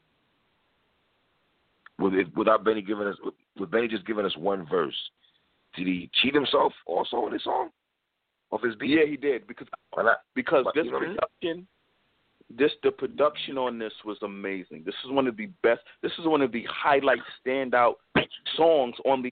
[1.98, 3.17] without Benny giving us,
[3.58, 4.95] with, Benny just giving us one verse,
[5.76, 7.69] did he cheat himself also in this song?
[8.52, 8.91] Off his beat?
[8.91, 9.67] Yeah, he did because
[10.34, 11.17] because But, this you know what I mean?
[11.17, 11.67] production,
[12.58, 14.84] this the production on this was amazing.
[14.86, 15.82] This is one of the best.
[16.02, 17.96] This is one of the highlight standout
[18.56, 19.32] songs on the.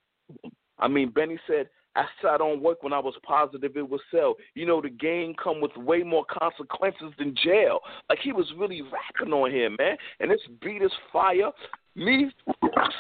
[0.80, 4.36] I mean, Benny said, "I sat on work when I was positive it would sell."
[4.54, 7.80] You know, the game come with way more consequences than jail.
[8.10, 9.98] Like he was really rapping on here, man.
[10.20, 11.52] And this beat is fire.
[11.96, 12.32] Me,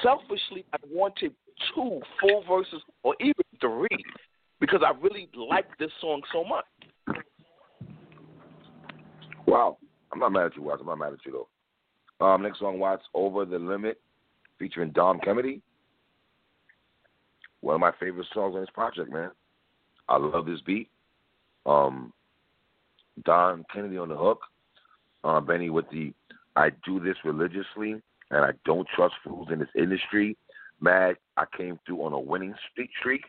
[0.01, 1.33] selfishly, I wanted
[1.75, 4.03] two full verses or even three
[4.59, 6.65] because I really liked this song so much.
[9.45, 9.77] Wow.
[10.17, 10.81] I'm not mad at you, Watts.
[10.81, 11.45] I'm not mad at you,
[12.19, 12.25] though.
[12.25, 14.01] Um, next song, Watts, Over the Limit,
[14.57, 15.61] featuring Dom Kennedy.
[17.61, 19.29] One of my favorite songs on this project, man.
[20.09, 20.89] I love this beat.
[21.67, 22.11] Um,
[23.25, 24.39] Dom Kennedy on the hook.
[25.23, 26.13] Uh, Benny with the
[26.55, 28.01] I do this religiously
[28.31, 30.35] and I don't trust fools in this industry.
[30.81, 33.21] Mad, I came through on a winning streak.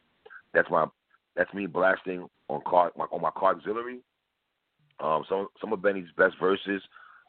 [0.54, 0.86] That's my
[1.36, 4.00] that's me blasting on car on my car auxiliary.
[5.00, 6.82] Um, some some of Benny's best verses.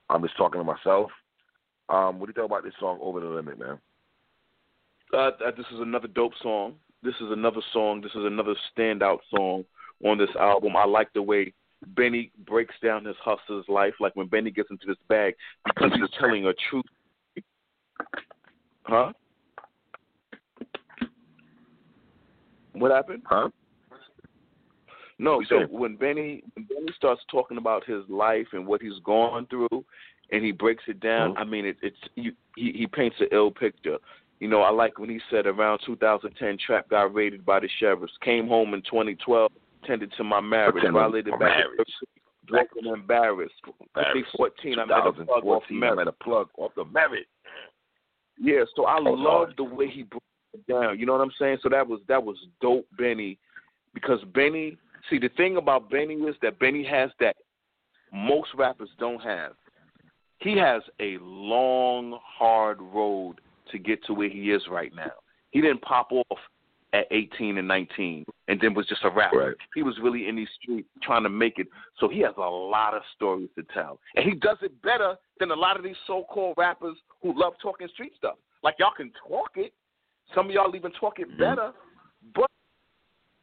[0.09, 1.11] I'm just talking to myself.
[1.89, 3.79] Um, what do you think about this song, Over the Limit, man?
[5.13, 6.75] Uh, this is another dope song.
[7.01, 8.01] This is another song.
[8.01, 9.65] This is another standout song
[10.03, 10.75] on this album.
[10.75, 11.53] I like the way
[11.87, 13.93] Benny breaks down his hustler's life.
[13.99, 16.85] Like when Benny gets into this bag because he's telling a truth.
[18.83, 19.13] Huh?
[22.73, 23.23] What happened?
[23.25, 23.49] Huh?
[25.19, 29.45] No, so when Benny when Benny starts talking about his life and what he's gone
[29.47, 29.83] through,
[30.31, 31.39] and he breaks it down, Mhm.
[31.39, 33.97] I mean, it, it's you, he he paints an ill picture.
[34.39, 38.13] You know, I like when he said around 2010, Trap got raided by the sheriffs.
[38.21, 39.51] Came home in 2012,
[39.85, 41.57] tended to my marriage, violated back.
[41.57, 41.93] marriage.
[42.47, 43.53] broke and embarrassed.
[43.65, 44.31] Embarrassed.
[44.37, 47.27] 2014, I met a plug off 2014, I met a plug off the merit.
[48.39, 50.97] Yeah, so I was love the way he broke it down.
[50.97, 51.57] You know what I'm saying?
[51.61, 53.37] So that was that was dope, Benny,
[53.93, 54.77] because Benny.
[55.09, 57.35] See, the thing about Benny is that Benny has that
[58.13, 59.53] most rappers don't have.
[60.39, 63.35] He has a long, hard road
[63.71, 65.11] to get to where he is right now.
[65.51, 66.39] He didn't pop off
[66.93, 69.37] at 18 and 19 and then was just a rapper.
[69.37, 69.55] Right.
[69.75, 71.67] He was really in these streets trying to make it.
[71.99, 73.99] So he has a lot of stories to tell.
[74.15, 77.53] And he does it better than a lot of these so called rappers who love
[77.61, 78.37] talking street stuff.
[78.63, 79.73] Like y'all can talk it.
[80.33, 81.37] Some of y'all even talk it Mhm.
[81.37, 81.73] better.
[82.33, 82.49] But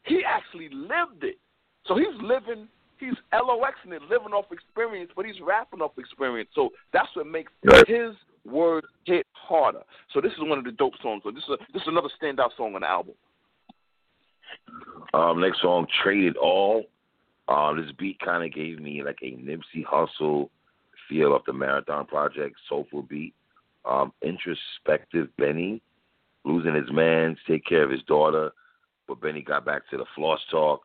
[0.04, 1.38] he actually lived it.
[1.86, 2.68] So he's living
[2.98, 6.48] he's LOXing it, living off experience, but he's rapping off experience.
[6.54, 7.86] So that's what makes Right.
[7.86, 9.82] his words hit harder.
[10.12, 11.22] So this is one of the dope songs.
[11.24, 13.14] So this is a, this is another standout song on the album.
[15.14, 16.84] Um, next song, Traded All.
[17.48, 20.48] Uh, this beat kind of gave me like a Nipsey Hussle
[21.08, 23.34] feel of the Marathon Project, soulful beat.
[23.84, 25.80] Um, introspective Benny,
[26.44, 28.50] losing his man, take care of his daughter,
[29.06, 30.82] but Benny got back to the floss talk.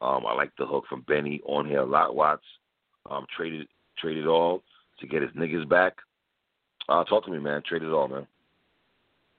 [0.00, 2.14] Um, I like the hook from Benny on here a lot.
[2.14, 2.44] Watts
[3.10, 3.66] um, traded
[3.98, 4.62] traded all
[5.00, 5.94] to get his niggas back.
[6.88, 7.62] Uh, talk to me, man.
[7.66, 8.26] Traded all, man.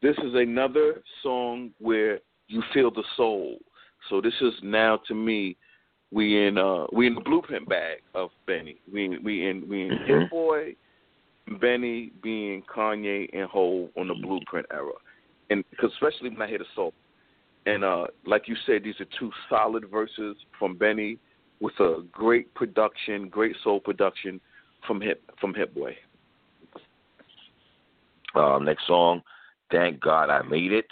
[0.01, 3.57] This is another song where you feel the soul.
[4.09, 5.57] So this is now to me,
[6.11, 8.77] we in uh we in the blueprint bag of Benny.
[8.91, 9.97] We we in we in.
[10.05, 10.75] Hit Boy,
[11.59, 14.91] Benny being Kanye and Hov on the blueprint era,
[15.49, 16.93] and cause especially when I hear the soul.
[17.67, 21.19] And uh like you said, these are two solid verses from Benny
[21.59, 24.39] with a great production, great soul production
[24.87, 25.95] from Hit from Hit Boy.
[28.35, 29.21] Um, next song,
[29.69, 30.87] Thank God I Made It.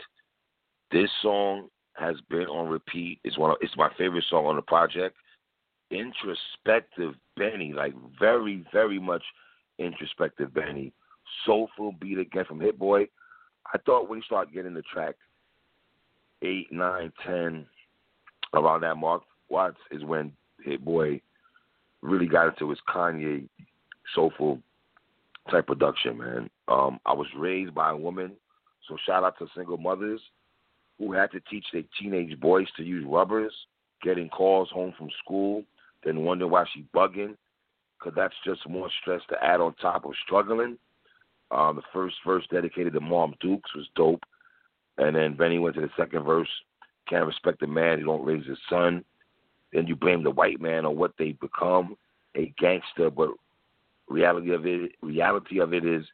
[0.92, 3.20] This song has been on repeat.
[3.24, 5.16] It's one of it's my favorite song on the project.
[5.92, 9.24] Introspective Benny, like very, very much
[9.80, 10.92] introspective Benny.
[11.46, 13.08] Soulful beat again from Hit Boy.
[13.74, 15.16] I thought when he started getting the track
[16.42, 17.66] eight, nine, ten,
[18.54, 20.32] around that mark, Watts is when
[20.64, 21.22] Hit Boy
[22.02, 23.48] really got into his Kanye
[24.14, 24.60] soulful
[25.52, 26.50] type production, man.
[26.68, 28.32] Um, I was raised by a woman,
[28.88, 30.22] so shout out to single mothers
[30.98, 33.54] who had to teach their teenage boys to use rubbers,
[34.02, 35.64] getting calls home from school,
[36.04, 37.36] then wondering why she bugging,
[38.00, 40.78] because that's just more stress to add on top of struggling.
[41.52, 44.24] Um, the first verse dedicated to Mom Dukes was dope,
[44.98, 46.50] and then Benny went to the second verse.
[47.08, 49.04] Can't respect a man who don't raise his son.
[49.74, 51.96] Then you blame the white man on what they become,
[52.36, 53.30] a gangster, but
[54.08, 56.06] reality of it reality of it is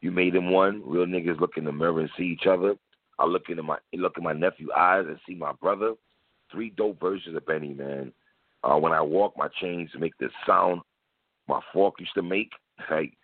[0.00, 0.82] you made him one.
[0.84, 2.76] Real niggas look in the mirror and see each other.
[3.18, 5.94] I look into my look in my nephew's eyes and see my brother.
[6.52, 8.12] Three dope versions of Benny, man.
[8.62, 10.80] Uh, when I walk, my chains make the sound
[11.48, 12.52] my fork used to make.
[12.92, 13.17] Like,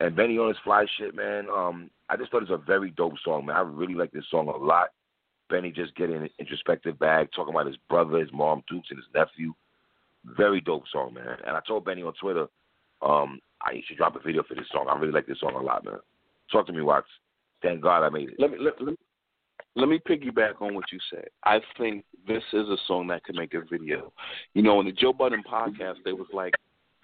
[0.00, 1.46] and Benny on his fly shit, man.
[1.54, 3.56] Um, I just thought it was a very dope song, man.
[3.56, 4.88] I really like this song a lot.
[5.48, 9.06] Benny just getting an introspective bag, talking about his brother, his mom, Dukes, and his
[9.14, 9.54] nephew.
[10.36, 11.36] Very dope song, man.
[11.46, 12.46] And I told Benny on Twitter,
[13.00, 14.86] um, I should drop a video for this song.
[14.88, 15.98] I really like this song a lot, man.
[16.50, 17.06] Talk to me, Watts.
[17.62, 18.36] Thank God I made it.
[18.38, 18.96] Let me let, let,
[19.76, 21.26] let me piggyback on what you said.
[21.44, 24.12] I think this is a song that could make a video.
[24.54, 26.54] You know, in the Joe Budden podcast, they was like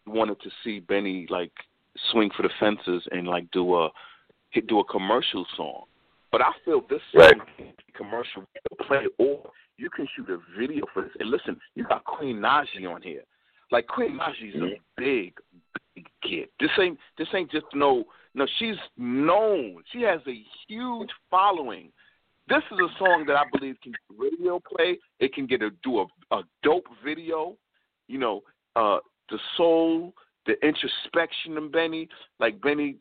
[0.07, 1.52] wanted to see Benny like
[2.11, 3.88] swing for the fences and like do a
[4.66, 5.85] do a commercial song.
[6.31, 7.20] But I feel this song
[7.59, 7.74] Right.
[7.94, 8.44] commercial
[8.87, 11.12] play or you can shoot a video for this.
[11.18, 13.22] And listen, you got Queen Naija on here.
[13.70, 15.35] Like Queen Naija's a big,
[15.94, 16.48] big kid.
[16.61, 18.46] This ain't this ain't just no no.
[18.59, 19.83] She's known.
[19.92, 21.90] She has a huge following.
[22.48, 24.98] This is a song that I believe can radio play.
[25.20, 27.57] It can get a do a, a dope video.
[28.09, 28.42] You know,
[28.76, 28.98] uh,
[29.31, 30.12] the soul,
[30.46, 32.09] the introspection of Benny,
[32.40, 32.96] like Benny,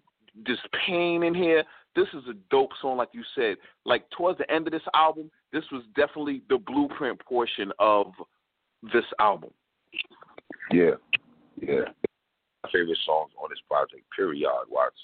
[0.45, 1.63] this pain in here.
[1.95, 3.57] This is a dope song, like you said.
[3.85, 8.13] Like towards the end of this album, this was definitely the blueprint portion of
[8.93, 9.51] this album.
[10.71, 10.91] Yeah,
[11.61, 11.85] yeah.
[12.63, 14.03] My favorite songs on this project.
[14.15, 14.47] Period.
[14.69, 14.95] Watts.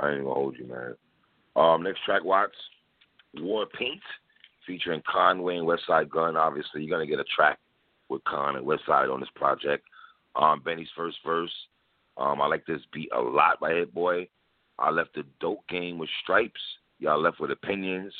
[0.00, 0.94] I ain't gonna hold you, man.
[1.56, 2.54] Um, next track, Watts.
[3.38, 4.00] War Paint,
[4.66, 6.36] featuring Conway and Westside Gunn.
[6.36, 7.58] Obviously, you're gonna get a track
[8.08, 9.84] with Con and Westside on this project.
[10.36, 11.52] Um, Benny's first verse.
[12.20, 14.28] Um, I like this beat a lot by Hit Boy.
[14.78, 16.60] I left the dope game with Stripes.
[16.98, 18.12] Y'all left with opinions.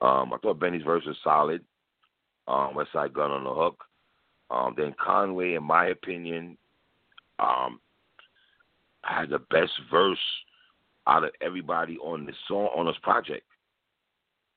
[0.00, 1.64] Um, I thought Benny's verse was solid.
[2.48, 3.84] Um, Westside Gunn on the hook.
[4.50, 6.58] Um, then Conway, in my opinion,
[7.38, 7.80] um,
[9.02, 10.18] had the best verse
[11.06, 13.46] out of everybody on this song on this project,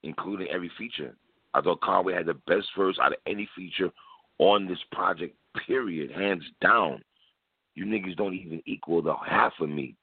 [0.02, 1.16] including every feature.
[1.54, 3.92] I thought Conway had the best verse out of any feature
[4.40, 5.36] on this project.
[5.68, 7.04] Period, hands down.
[7.76, 9.96] You niggas don't even equal the half of me.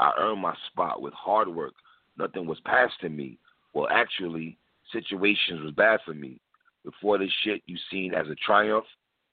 [0.00, 1.74] I earned my spot with hard work.
[2.18, 3.38] Nothing was passed to me.
[3.74, 4.58] Well, actually,
[4.92, 6.40] situations was bad for me.
[6.84, 8.84] Before this shit you seen as a triumph,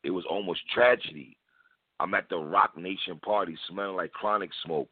[0.03, 1.35] it was almost tragedy.
[1.99, 4.89] I'm at the Roc Nation party smelling like chronic smoke.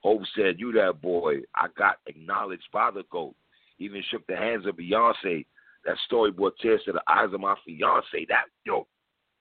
[0.00, 1.38] Hov said, You that boy.
[1.54, 3.34] I got acknowledged by the GOAT.
[3.78, 5.44] Even shook the hands of Beyonce.
[5.84, 8.26] That story brought tears to the eyes of my fiance.
[8.28, 8.86] That, yo,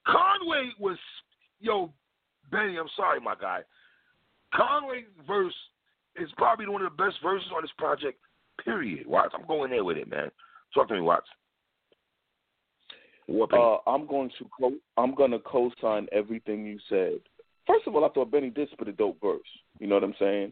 [0.06, 0.98] Conway was,
[1.60, 1.94] yo,
[2.52, 3.62] Benny, I'm sorry, my guy.
[4.54, 5.54] Conway verse
[6.16, 8.20] is probably one of the best verses on this project,
[8.64, 9.08] period.
[9.08, 10.32] Watts, I'm going there with it, man.
[10.74, 11.28] Talk to me, Watts.
[13.60, 17.20] Uh, I'm going to co- I'm going to co-sign everything you said.
[17.66, 19.42] First of all, I thought Benny did spit a dope verse.
[19.80, 20.52] You know what I'm saying?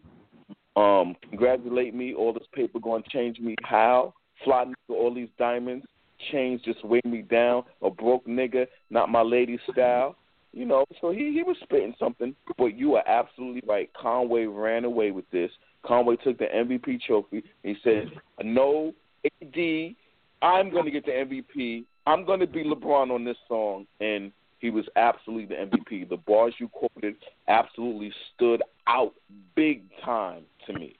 [0.75, 2.15] Um, congratulate me.
[2.15, 3.55] All this paper going to change me.
[3.63, 4.15] How?
[4.43, 5.85] Fly all these diamonds.
[6.31, 7.63] Chains just weigh me down.
[7.83, 10.15] A broke nigga, not my lady style.
[10.53, 12.35] You know, so he he was spitting something.
[12.57, 13.89] But you are absolutely right.
[13.93, 15.49] Conway ran away with this.
[15.83, 17.43] Conway took the MVP trophy.
[17.63, 18.11] He said,
[18.43, 18.93] "No,
[19.25, 19.95] AD,
[20.41, 21.85] I'm going to get the MVP.
[22.05, 26.09] I'm going to be LeBron on this song, and he was absolutely the MVP.
[26.09, 27.15] The bars you quoted
[27.47, 29.13] absolutely stood out
[29.55, 30.95] big time to me.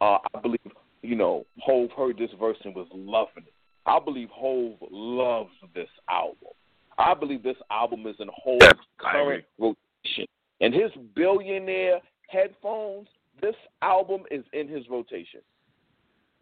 [0.00, 0.60] Uh, I believe,
[1.02, 3.52] you know, Hov heard this verse and was loving it.
[3.86, 6.54] I believe Hov loves this album.
[6.98, 10.26] I believe this album is in Hov's current rotation.
[10.60, 13.08] And his billionaire headphones,
[13.40, 15.40] this album is in his rotation.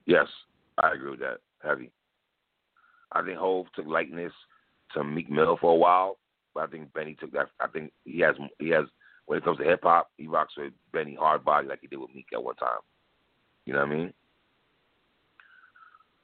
[0.06, 0.26] Yes,
[0.78, 1.38] I agree with that.
[1.62, 1.90] Heavy.
[3.12, 4.32] I think Hove took likeness
[4.94, 6.18] to Meek Mill for a while,
[6.54, 7.48] but I think Benny took that.
[7.60, 8.84] I think he has he has
[9.26, 11.98] when it comes to hip hop, he rocks with Benny hard body like he did
[11.98, 12.80] with Meek at one time.
[13.64, 14.12] You know what I mean?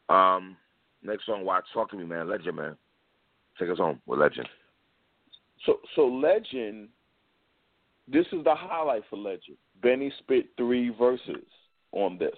[0.08, 0.56] Um,
[1.02, 1.64] next song, watch.
[1.72, 2.28] Talk to me, man.
[2.28, 2.76] Legend, man.
[3.58, 4.48] Take us home with Legend.
[5.64, 6.88] So, so Legend.
[8.08, 9.56] This is the highlight for Legend.
[9.82, 11.44] Benny spit three verses
[11.92, 12.36] on this.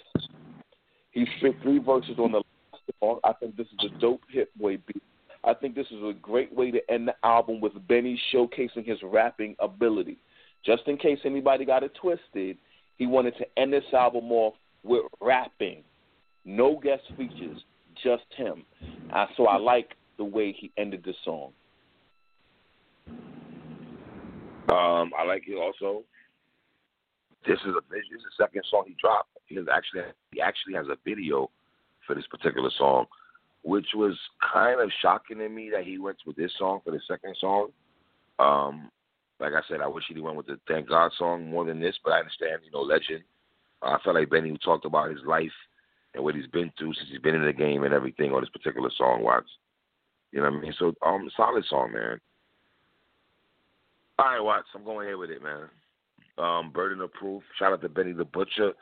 [1.10, 3.20] He spit three verses on the last song.
[3.24, 5.02] I think this is a dope hit boy beat.
[5.44, 8.98] I think this is a great way to end the album with Benny showcasing his
[9.02, 10.18] rapping ability.
[10.64, 12.58] Just in case anybody got it twisted,
[12.96, 15.84] he wanted to end this album off with rapping.
[16.44, 17.58] No guest features,
[18.02, 18.64] just him.
[19.14, 21.52] Uh, so I like the way he ended the song.
[24.70, 26.02] Um, I like it also.
[27.46, 29.30] This is a this is the second song he dropped.
[29.46, 30.02] He actually
[30.32, 31.50] he actually has a video
[32.06, 33.06] for this particular song,
[33.62, 34.14] which was
[34.52, 37.68] kind of shocking to me that he went with this song for the second song.
[38.38, 38.90] Um,
[39.40, 41.96] like I said, I wish he went with the Thank God song more than this,
[42.04, 43.22] but I understand, you know, legend.
[43.80, 45.54] I felt like Benny talked about his life
[46.14, 48.50] and what he's been through since he's been in the game and everything on this
[48.50, 49.48] particular song, Watts.
[50.32, 50.74] You know what I mean?
[50.78, 52.20] So, um, solid song, man.
[54.18, 55.68] All right, Watts, I'm going here with it, man.
[56.38, 57.42] Um, Burden of Proof.
[57.58, 58.72] Shout out to Benny the Butcher,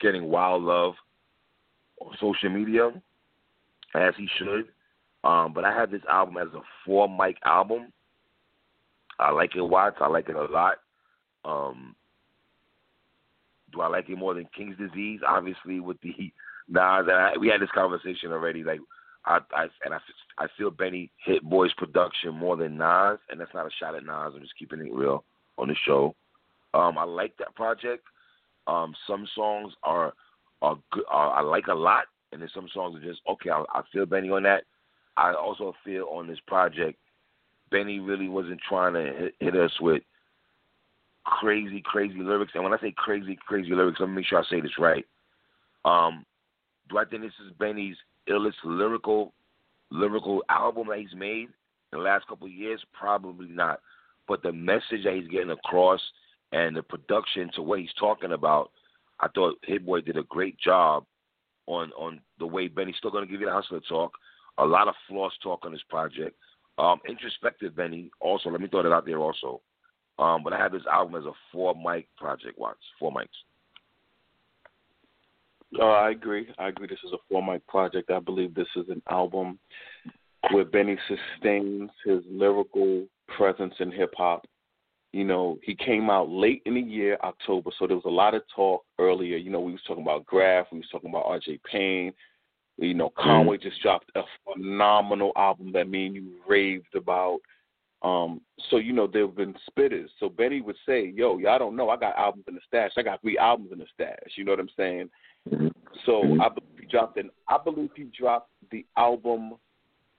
[0.00, 0.94] getting wild love
[2.00, 2.90] on social media,
[3.94, 4.68] as he should.
[5.24, 7.92] Um, but I have this album as a four mic album.
[9.18, 9.96] I like it, Watts.
[10.00, 10.76] I like it a lot.
[11.44, 11.94] Um,
[13.72, 15.20] do I like it more than King's Disease?
[15.26, 16.14] Obviously, with the
[16.68, 18.64] Nas, I, we had this conversation already.
[18.64, 18.80] Like,
[19.26, 19.98] I, I and I,
[20.38, 24.04] I feel Benny hit Boy's production more than Nas, and that's not a shot at
[24.04, 24.32] Nas.
[24.34, 25.24] I'm just keeping it real
[25.58, 26.14] on the show.
[26.74, 28.04] Um, I like that project.
[28.66, 30.12] Um, some songs are
[30.62, 31.04] are good.
[31.10, 33.50] Are, I like a lot, and then some songs are just okay.
[33.50, 34.64] I, I feel Benny on that.
[35.16, 36.98] I also feel on this project,
[37.70, 40.02] Benny really wasn't trying to hit, hit us with
[41.24, 42.52] crazy, crazy lyrics.
[42.54, 45.04] And when I say crazy, crazy lyrics, let me make sure I say this right.
[45.84, 46.24] Um,
[46.90, 47.96] do I think this is Benny's
[48.28, 49.32] illest lyrical
[49.90, 51.48] lyrical album that he's made
[51.92, 52.82] in the last couple of years?
[52.92, 53.80] Probably not.
[54.28, 56.00] But the message that he's getting across
[56.52, 58.70] and the production to what he's talking about,
[59.20, 61.04] I thought Hit Boy did a great job
[61.66, 64.12] on on the way Benny's still to give you the hustler talk.
[64.58, 66.36] A lot of floss talk on this project.
[66.78, 68.50] Um, introspective Benny also.
[68.50, 69.60] Let me throw that out there also.
[70.18, 72.58] Um, but I have this album as a four mic project.
[72.58, 73.28] Watch four mics.
[75.78, 76.48] Uh, I agree.
[76.58, 76.86] I agree.
[76.86, 78.10] This is a four mic project.
[78.10, 79.58] I believe this is an album
[80.50, 83.06] where Benny sustains his lyrical
[83.36, 84.46] presence in hip hop.
[85.12, 88.34] You know, he came out late in the year, October, so there was a lot
[88.34, 89.36] of talk earlier.
[89.36, 91.60] You know, we was talking about Grafh, we was talking about R.J.
[91.70, 92.12] Payne.
[92.78, 97.38] You know, Conway just dropped a phenomenal album that me and you raved about.
[98.02, 100.08] Um, so you know there have been spitters.
[100.20, 101.88] So Benny would say, "Yo, y'all don't know.
[101.88, 102.92] I got albums in the stash.
[102.98, 105.08] I got three albums in the stash." You know what I'm saying?
[105.50, 105.68] Mm-hmm.
[106.04, 106.40] So mm-hmm.
[106.40, 107.30] I believe he dropped an.
[107.48, 109.54] I believe he dropped the album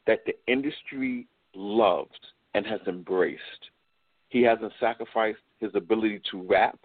[0.06, 2.12] that the industry loves
[2.54, 3.42] and has embraced.
[4.30, 6.80] He hasn't sacrificed his ability to rap.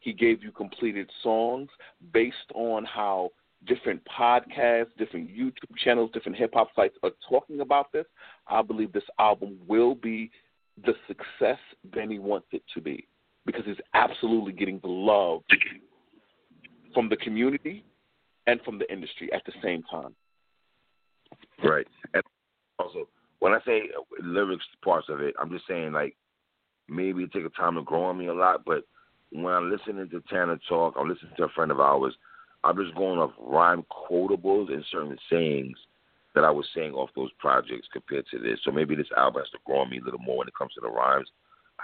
[0.00, 1.68] He gave you completed songs
[2.12, 3.30] based on how
[3.66, 8.06] different podcasts, different YouTube channels, different hip hop sites are talking about this.
[8.46, 10.30] I believe this album will be
[10.84, 11.58] the success
[11.92, 13.08] Benny wants it to be
[13.46, 15.42] because he's absolutely getting the love
[16.96, 17.84] from the community
[18.46, 20.14] and from the industry at the same time.
[21.62, 21.86] Right.
[22.14, 22.22] And
[22.78, 23.06] also,
[23.40, 23.82] when I say
[24.22, 26.16] lyrics parts of it, I'm just saying like
[26.88, 28.84] maybe it take a time to grow on me a lot, but
[29.30, 32.14] when I'm listening to Tana Talk, I'm listening to a friend of ours,
[32.64, 35.76] I'm just going off rhyme quotables and certain sayings
[36.34, 38.58] that I was saying off those projects compared to this.
[38.64, 40.72] So maybe this album has to grow on me a little more when it comes
[40.74, 41.28] to the rhymes.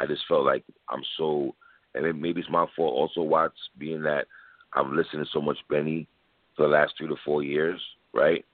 [0.00, 1.54] I just felt like I'm so,
[1.94, 4.26] and maybe it's my fault also, Watts, being that
[4.74, 6.06] I'm listening to so much Benny
[6.56, 7.80] for the last three to four years,
[8.12, 8.44] right?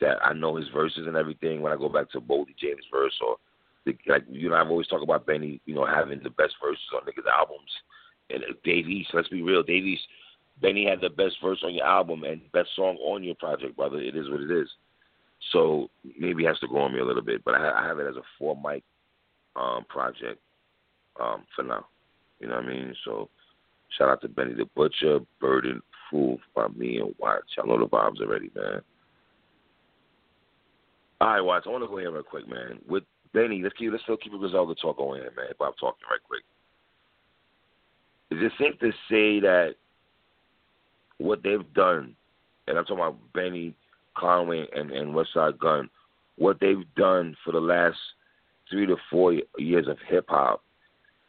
[0.00, 1.60] That I know his verses and everything.
[1.60, 3.36] When I go back to Boldy James' verse or
[3.84, 6.82] the, like you know, I've always talked about Benny, you know, having the best verses
[6.94, 7.70] on niggas' albums.
[8.30, 10.02] And Dave East, let's be real, Dave East,
[10.60, 13.98] Benny had the best verse on your album and best song on your project, brother.
[13.98, 14.68] It is what it is.
[15.52, 15.88] So
[16.18, 18.06] maybe it has to grow on me a little bit, but I, I have it
[18.06, 18.84] as a four mic
[19.56, 20.38] um, project
[21.18, 21.86] um, for now.
[22.40, 22.94] You know what I mean?
[23.04, 23.28] So
[23.96, 27.44] shout out to Benny the Butcher, Burden Proof by me and Watch.
[27.56, 28.80] Y'all know the vibes already, man.
[31.20, 31.64] All right, Watch.
[31.66, 32.78] I want to go here real quick, man.
[32.88, 35.46] With Benny, let's keep let's still keep Griselda talk going man.
[35.50, 36.42] If I'm talking right quick.
[38.30, 39.74] Is it safe to say that
[41.18, 42.14] what they've done,
[42.66, 43.74] and I'm talking about Benny
[44.16, 45.90] Conway and, and Westside Gunn,
[46.36, 47.98] what they've done for the last
[48.70, 50.62] three to four years of hip hop,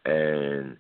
[0.06, 0.78] and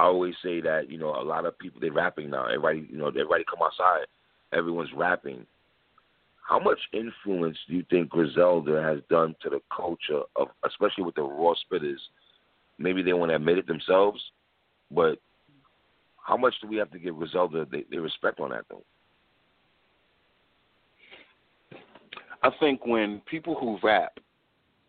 [0.00, 2.46] I always say that you know a lot of people they're rapping now.
[2.46, 4.06] Everybody you know everybody come outside,
[4.50, 5.44] everyone's rapping.
[6.48, 11.16] How much influence do you think Griselda has done to the culture of, especially with
[11.16, 11.98] the raw spitters?
[12.78, 14.18] Maybe they want to admit it themselves,
[14.90, 15.18] but
[16.26, 18.82] how much do we have to give Griselda the, the respect on that though?
[22.42, 24.18] I think when people who rap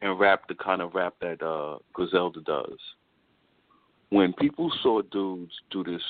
[0.01, 2.79] and rap the kind of rap that uh, Griselda does,
[4.11, 6.01] when people saw dudes do this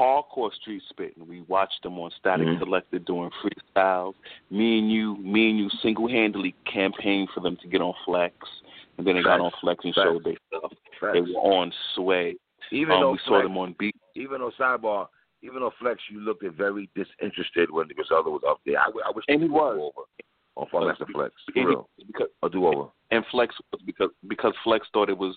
[0.00, 2.62] hardcore street spitting, we watched them on Statik mm-hmm.
[2.62, 4.14] Selektah doing freestyles.
[4.50, 8.34] Me and you, me and you single handedly campaigned for them to get on Flex,
[8.96, 10.06] and then they got on Flex and Facts.
[10.06, 10.72] showed their stuff.
[11.12, 12.36] They were on Sway.
[12.70, 13.96] Even um, though we Flex, saw them on beat.
[14.14, 15.08] Even though sidebar,
[15.42, 18.78] even though Flex, you looked at very disinterested when the Griselda was up there.
[18.78, 19.76] I, I wish and he was.
[19.80, 20.06] Over
[20.58, 21.34] on Flex Flex.
[21.46, 22.88] Because, a do over.
[23.10, 25.36] And Flex was because because Flex thought it was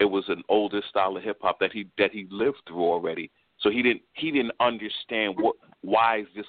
[0.00, 3.30] it was an older style of hip hop that he that he lived through already.
[3.60, 6.46] So he didn't he didn't understand what why is this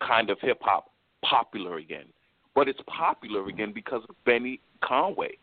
[0.00, 0.90] kind of hip hop
[1.24, 2.06] popular again.
[2.54, 5.36] But it's popular again because of Benny Conway.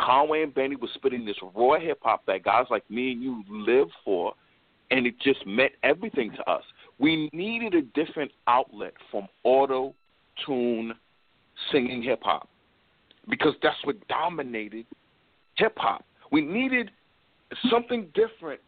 [0.00, 3.44] Conway and Benny was spitting this raw hip hop that guys like me and you
[3.48, 4.32] live for,
[4.90, 6.62] and it just meant everything to us.
[6.98, 9.94] We needed a different outlet from auto
[10.44, 10.94] tune
[11.70, 12.48] singing hip hop
[13.28, 14.86] because that's what dominated
[15.56, 16.04] hip hop.
[16.32, 16.90] We needed
[17.70, 18.60] something different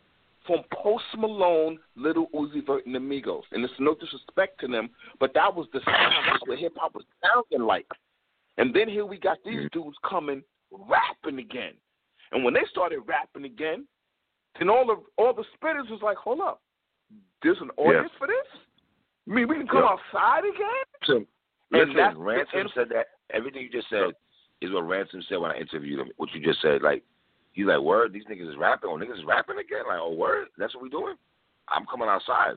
[0.47, 3.45] from Post Malone, Little Uzi Vert, and Amigos.
[3.53, 6.15] And it's no disrespect to them, but that was the sound.
[6.31, 7.87] That's what hip hop was sounding like.
[8.59, 9.71] And then here we got these mm.
[9.73, 11.73] dudes coming rapping again.
[12.33, 13.87] And when they started rapping again,
[14.59, 16.61] then all the all the spitters was like, hold up,
[17.43, 18.37] there's an audience for this.
[19.29, 19.97] I mean, we can come yeah.
[19.97, 21.27] outside again.
[21.71, 24.13] Listen, Ransom said that everything you just said
[24.61, 26.09] is what Ransom said when I interviewed him.
[26.19, 27.03] What you just said, like
[27.55, 28.91] he's like, "Word, these niggas is rapping.
[28.93, 29.89] Oh, niggas is rapping again.
[29.89, 31.17] Like, oh, word, that's what we doing.
[31.69, 32.55] I'm coming outside."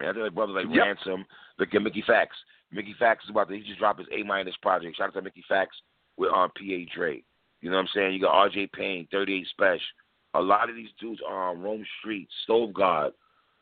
[0.00, 0.84] And I think like brothers like yep.
[0.84, 1.24] Ransom,
[1.58, 2.36] look at Mickey Factz.
[2.72, 4.96] Mickey Factz is about to he just dropped his A minus project.
[4.96, 5.80] Shout out to Mickey Factz
[6.16, 7.22] with on um, PA Dre.
[7.60, 8.14] You know what I'm saying?
[8.14, 9.80] You got RJ Payne, 38 Special.
[10.34, 13.12] A lot of these dudes are on Rome Street, Stove God.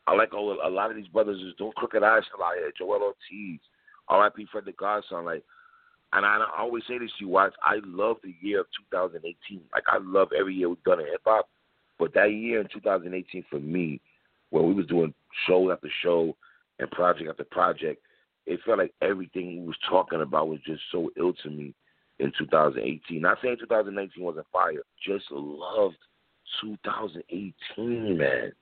[0.06, 2.72] I like all, a lot of these brothers is doing Crooked I's still out here.
[2.80, 3.60] Joell Ortiz.
[4.08, 4.46] R.I.P.
[4.50, 5.24] Fred the Godson.
[5.24, 5.44] Like,
[6.12, 7.56] and I, always say this to you, Watts.
[7.62, 9.60] I love the year of 2018.
[9.72, 11.48] Like, I love every year we've done in hip hop,
[11.98, 14.00] but that year in 2018 for me,
[14.50, 15.14] when we was doing
[15.46, 16.36] show after show
[16.78, 18.02] and project after project,
[18.46, 21.74] it felt like everything we was talking about was just so ill to me
[22.18, 23.20] in 2018.
[23.20, 25.96] Not saying 2019 wasn't fire, just loved
[26.60, 28.52] 2018, man.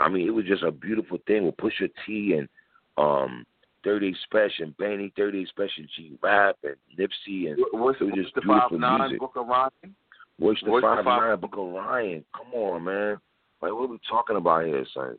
[0.00, 2.48] I mean, it was just a beautiful thing with Pusha T and
[2.96, 3.44] um
[3.84, 8.34] 30 Special and Benny, 30 Special G Rap and Nipsey and what's, it was just
[8.34, 9.20] the five, nine, music.
[9.20, 9.94] Book of Ryan?
[10.38, 12.24] What's the five, five nine Book of Ryan?
[12.36, 13.18] Come on, man.
[13.62, 15.18] Like what are we talking about here, son?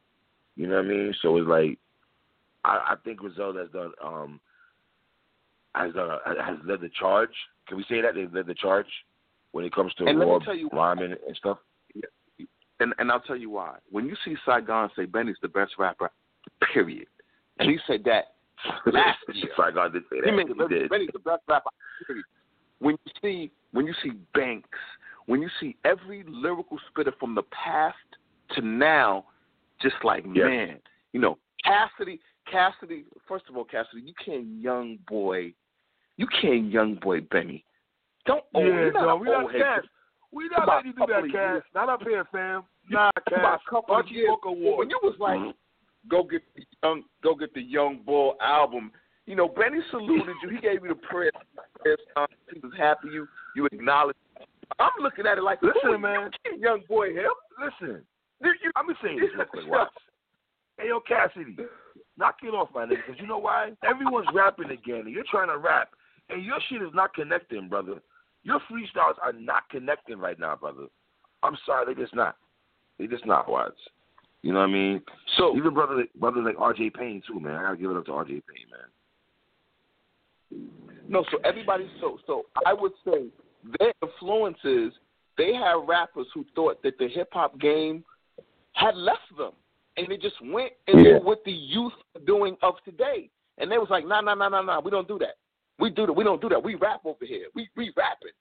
[0.56, 1.14] You know what I mean?
[1.22, 1.78] So it's like
[2.66, 4.40] I, I think Griselda has done um
[5.76, 7.30] has done a, has led the charge.
[7.68, 8.88] Can we say that they led the charge
[9.52, 10.40] when it comes to and raw
[10.72, 11.60] rhyming and stuff?
[12.80, 13.78] and and I'll tell you why.
[13.92, 16.12] When you see Saigon say Benny's the best rapper,
[16.74, 17.08] period,
[17.60, 18.36] and he said that
[18.92, 19.50] last year.
[19.58, 20.26] Saigon did say that.
[20.30, 20.90] He mean He did.
[20.90, 21.70] Benny's the best rapper.
[22.08, 22.26] Period.
[22.80, 24.80] When you see when you see Banks,
[25.28, 27.96] when you see every lyrical spitter from the past
[28.56, 29.26] to now,
[29.82, 30.46] just like Yes.
[30.46, 30.80] man,
[31.14, 32.20] you know Cassidy.
[32.50, 33.06] Cassidy.
[33.28, 35.54] First of all, Cassidy, you can't young boy,
[36.18, 37.64] you can't young boy Benny.
[38.26, 39.62] Don't Yeah, you're not no, an we not old head.
[39.62, 39.84] Cass.
[40.32, 41.62] We not About letting you do that, of Cass.
[41.76, 42.64] Not up here, fam.
[42.90, 43.60] Nah, About Cass.
[43.66, 44.30] a couple of Archie years.
[44.30, 44.80] Book Award.
[44.80, 45.56] When you was like,
[46.10, 48.92] go get the young, go get the Young Bull album.
[49.26, 50.50] You know, Benny saluted you.
[50.50, 51.32] He gave you the prayer.
[51.84, 54.18] He was happy you you acknowledged.
[54.80, 56.32] I'm looking at it like, Listen, man.
[56.46, 57.30] you, Young boy, him.
[57.60, 58.04] Listen,
[58.76, 59.64] I'm just saying this real quick.
[59.68, 59.90] Watch.
[60.78, 61.58] Hey, yo, Cassidy,
[62.18, 62.98] knock it off, my nigga.
[63.06, 63.72] Because you know why?
[63.84, 65.90] Everyone's rapping again, and you're trying to rap,
[66.30, 67.96] and your shit is not connecting, brother.
[68.44, 70.86] Your freestyles are not connecting right now, brother.
[71.44, 72.38] I'm sorry, they just not.
[72.98, 73.76] They just not, Watts.
[74.42, 75.02] You know what I mean?
[75.38, 76.92] so Even brothers, brothers like R.J.
[76.92, 77.56] Payne too, man.
[77.56, 78.32] I gotta give it up to R.J.
[78.32, 78.88] Payne, man.
[81.08, 81.90] no, so everybody.
[82.00, 83.26] So so I would say
[83.80, 84.94] their influences.
[85.38, 88.04] They had rappers who thought that the hip hop game
[88.74, 89.52] had left them,
[89.96, 91.14] and they just went and Yeah.
[91.14, 93.30] did what the youth are doing of today.
[93.58, 94.80] And they was like, nah, nah, nah, nah, nah.
[94.80, 95.36] We don't do that.
[95.80, 96.14] We do that.
[96.14, 96.62] We don't do that.
[96.62, 97.48] We rap over here.
[97.56, 98.32] We we rapping,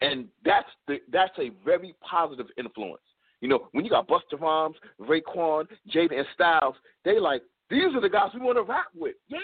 [0.00, 3.02] and that's the that's a very positive influence.
[3.46, 6.74] You know, when you got Busta Rhymes, Raekwon, Jada, and Styles,
[7.04, 9.14] they like these are the guys we want to rap with.
[9.28, 9.38] Yeah.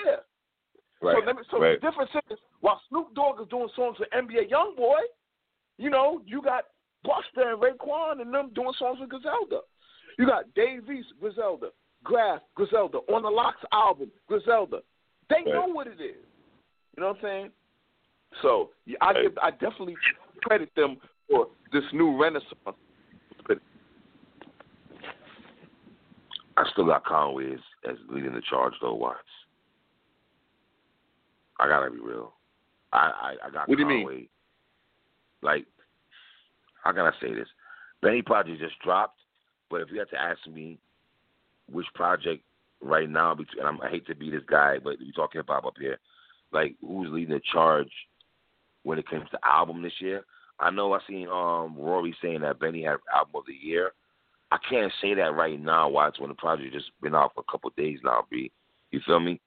[1.00, 1.16] Right.
[1.20, 1.80] So, let me, so right.
[1.80, 5.02] the difference is, while Snoop Dogg is doing songs with NBA YoungBoy,
[5.78, 6.64] you know, you got
[7.06, 9.60] Busta and Raekwon and them doing songs with Griselda.
[10.18, 11.68] You got Dave East, Griselda,
[12.02, 14.80] Grafh, Griselda, on the LOX album, Griselda.
[15.30, 16.26] They know what it is.
[16.96, 17.50] You know what I'm saying?
[18.42, 19.22] So yeah, I Right.
[19.22, 19.94] give, I definitely
[20.42, 20.96] credit them
[21.30, 22.76] for this new renaissance.
[26.62, 27.60] I still got Conway as,
[27.90, 28.94] as leading the charge, though.
[28.94, 29.18] Watts.
[31.58, 32.34] I gotta be real.
[32.92, 34.06] I I, I got What do you mean?
[34.06, 34.28] Conway.
[35.42, 35.66] Like,
[36.84, 37.48] how can I say this?
[38.00, 39.18] Benny Project just dropped,
[39.70, 40.78] but if you had to ask me
[41.70, 42.42] which project
[42.80, 45.64] right now, between, and I'm, I hate to be this guy, but we talking about
[45.64, 45.98] up here,
[46.52, 47.90] like who's leading the charge
[48.84, 50.24] when it comes to album this year?
[50.60, 53.92] I know I seen um Rory saying that Benny had album of the year.
[54.52, 57.50] I can't say that right now, Watts, when the project just been out for a
[57.50, 58.50] couple days now, B.
[58.90, 59.40] You feel me?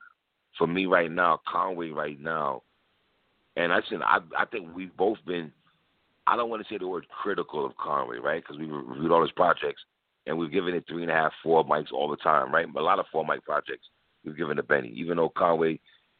[0.57, 2.63] For me right now, Conway right now,
[3.55, 5.51] and I said I I think we've both been.
[6.25, 8.41] I don't want to say the word critical of Conway, right?
[8.41, 9.81] Because we've reviewed all his projects
[10.25, 12.65] and we've given it three and a half, four mics all the time, right?
[12.75, 13.85] A lot of four mic projects
[14.23, 14.91] we've given to Benny.
[14.95, 15.79] Even though Conway,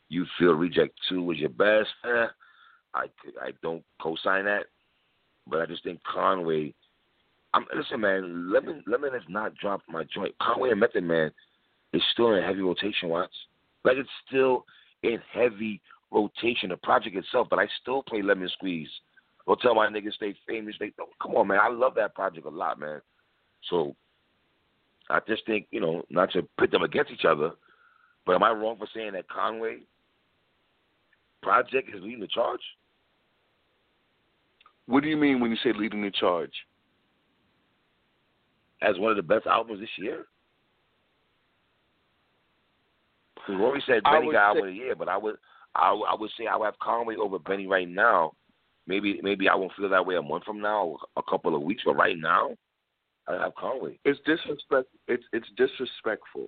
[0.09, 2.27] you feel Reject Two was your best, eh,
[2.93, 3.05] I
[3.41, 4.67] I don't co-sign that,
[5.47, 6.75] but I just think Conway.
[7.55, 8.51] I'm listen, man.
[8.51, 10.35] Lemon Lemon has not dropped my joint.
[10.41, 11.31] Conway and Method Man
[11.93, 13.07] is still in heavy rotation.
[13.07, 13.33] Watts
[13.85, 14.65] like it's still
[15.03, 15.81] in heavy
[16.11, 16.69] rotation.
[16.69, 18.89] The project itself, but I still play Lemon Squeeze.
[19.47, 20.75] Go tell my niggas stay famous.
[20.79, 21.59] They oh, come on, man.
[21.61, 22.99] I love that project a lot, man.
[23.69, 23.95] So
[25.09, 27.51] I just think you know not to pit them against each other,
[28.25, 29.77] but am I wrong for saying that Conway
[31.41, 32.59] project is leading the charge?
[34.87, 36.51] What do you mean when you say leading the charge?
[38.85, 40.25] As one of the best albums this year?
[43.35, 45.35] Because Rory said I Benny would got say- album of the year, but I would
[45.75, 48.33] I, would- I would say I would have Conway over Benny right now.
[48.87, 51.83] Maybe maybe I won't feel that way a month from now, a couple of weeks,
[51.85, 52.51] but right now
[53.27, 53.99] I have Conway.
[54.05, 54.87] It's disrespect.
[55.07, 56.47] It's it's disrespectful.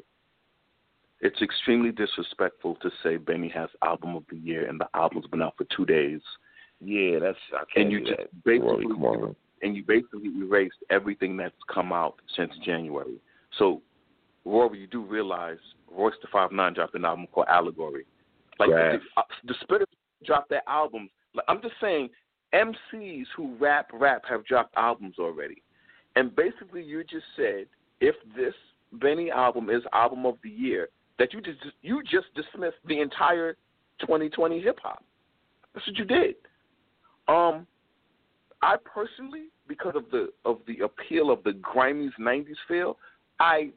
[1.20, 5.42] It's extremely disrespectful to say Benny has album of the year and the album's been
[5.42, 6.22] out for two days,
[6.80, 8.44] Yeah, that's I can't and you do just that.
[8.44, 9.36] basically Rory, come on.
[9.62, 13.20] And you basically erased everything that's come out since January.
[13.58, 13.82] So,
[14.46, 15.58] Rory, you do realize
[15.92, 18.06] Royce the Five Nine dropped an album called Allegory.
[18.60, 19.00] Like Right.
[19.16, 19.86] the, uh, the Spitters
[20.26, 21.10] dropped their albums.
[21.34, 22.10] Like, I'm just saying,
[22.54, 25.62] MCs who rap rap have dropped albums already,
[26.16, 27.68] and basically you just said
[28.00, 28.54] if this
[28.94, 30.88] Benny album is album of the year,
[31.20, 33.58] that you just you just dismissed the entire
[34.00, 35.04] 2020 hip hop.
[35.74, 36.36] That's what you did.
[37.28, 37.68] Um,
[38.62, 42.98] I personally, because of the of the appeal of the grimy '90s feel,
[43.40, 43.70] I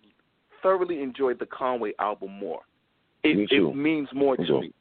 [0.62, 2.60] thoroughly enjoyed the Conway album more.
[3.22, 4.60] It, Me it means more Me to too.
[4.60, 4.72] me.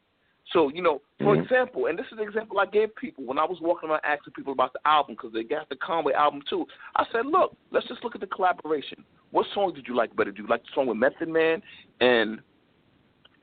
[0.54, 1.44] So you know, for Mhm.
[1.44, 4.34] example, and this is an example I gave people when I was walking around asking
[4.34, 6.66] people about the album because they got the Conway album too.
[6.96, 9.06] I said, look, let's just look at the collaboration.
[9.32, 10.32] What song did you like better?
[10.32, 11.62] Do you like the song with Method Man
[12.00, 12.42] and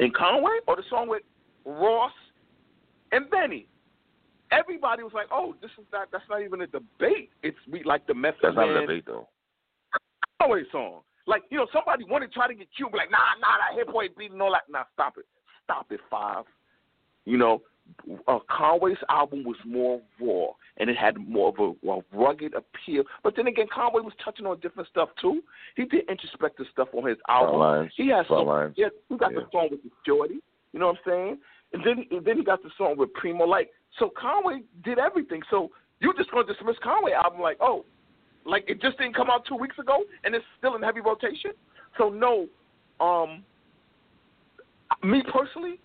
[0.00, 1.22] and Conway, or the song with
[1.64, 2.12] Ross
[3.12, 3.68] and Benny?
[4.52, 6.08] Everybody was like, "Oh, this is not.
[6.12, 7.30] That's not even a debate.
[7.42, 9.28] It's we like the Method That's Man not a debate though.
[10.40, 11.00] Conway song.
[11.26, 13.92] Like, you know, somebody wanted to try to get cute, like, nah, nah, that hip
[13.92, 14.62] boy beat and all that.
[14.70, 15.26] Nah, stop it.
[15.64, 16.44] Stop it, Five.
[17.24, 17.62] You know,
[18.28, 23.02] uh, Conway's album was more raw and it had more of a, a rugged appeal.
[23.24, 25.42] But then again, Conway was touching on different stuff too.
[25.76, 27.58] He did introspective stuff on his album.
[27.58, 27.92] Lines.
[27.96, 28.46] He has some.
[28.46, 28.74] lines.
[28.76, 29.40] Yeah, he got Yeah.
[29.40, 30.38] the song with the Shorty.
[30.72, 31.38] You know what I'm saying?
[31.72, 33.44] And then and then he got the song with Primo.
[33.44, 35.42] Like so, Conway did everything.
[35.50, 35.70] So
[36.00, 37.84] you're just going to dismiss Conway album like, oh,
[38.44, 41.52] like it just didn't come out two weeks ago and it's still in heavy rotation.
[41.98, 42.46] So no,
[43.00, 43.42] um,
[45.02, 45.80] me personally,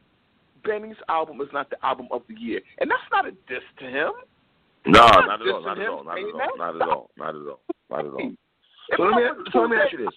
[0.64, 3.86] Benny's album is not the album of the year, and that's not a diss to
[3.86, 4.12] him.
[4.86, 5.62] No, not not at all.
[5.62, 6.04] dissing Not at all.
[6.04, 6.58] Not at all.
[6.58, 7.10] Not at all.
[7.18, 7.62] Not at all.
[7.90, 8.32] Not at all.
[8.98, 10.16] So let me so let me ask you this: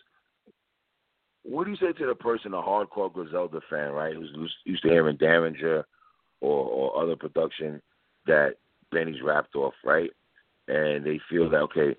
[1.44, 4.30] What do you say to the person, a hardcore Griselda fan, right, who's
[4.64, 5.84] used to hearing Daringer
[6.44, 7.80] or or other production
[8.26, 8.54] that
[8.92, 10.10] Benny's rapped off, right,
[10.68, 11.96] and they feel that okay,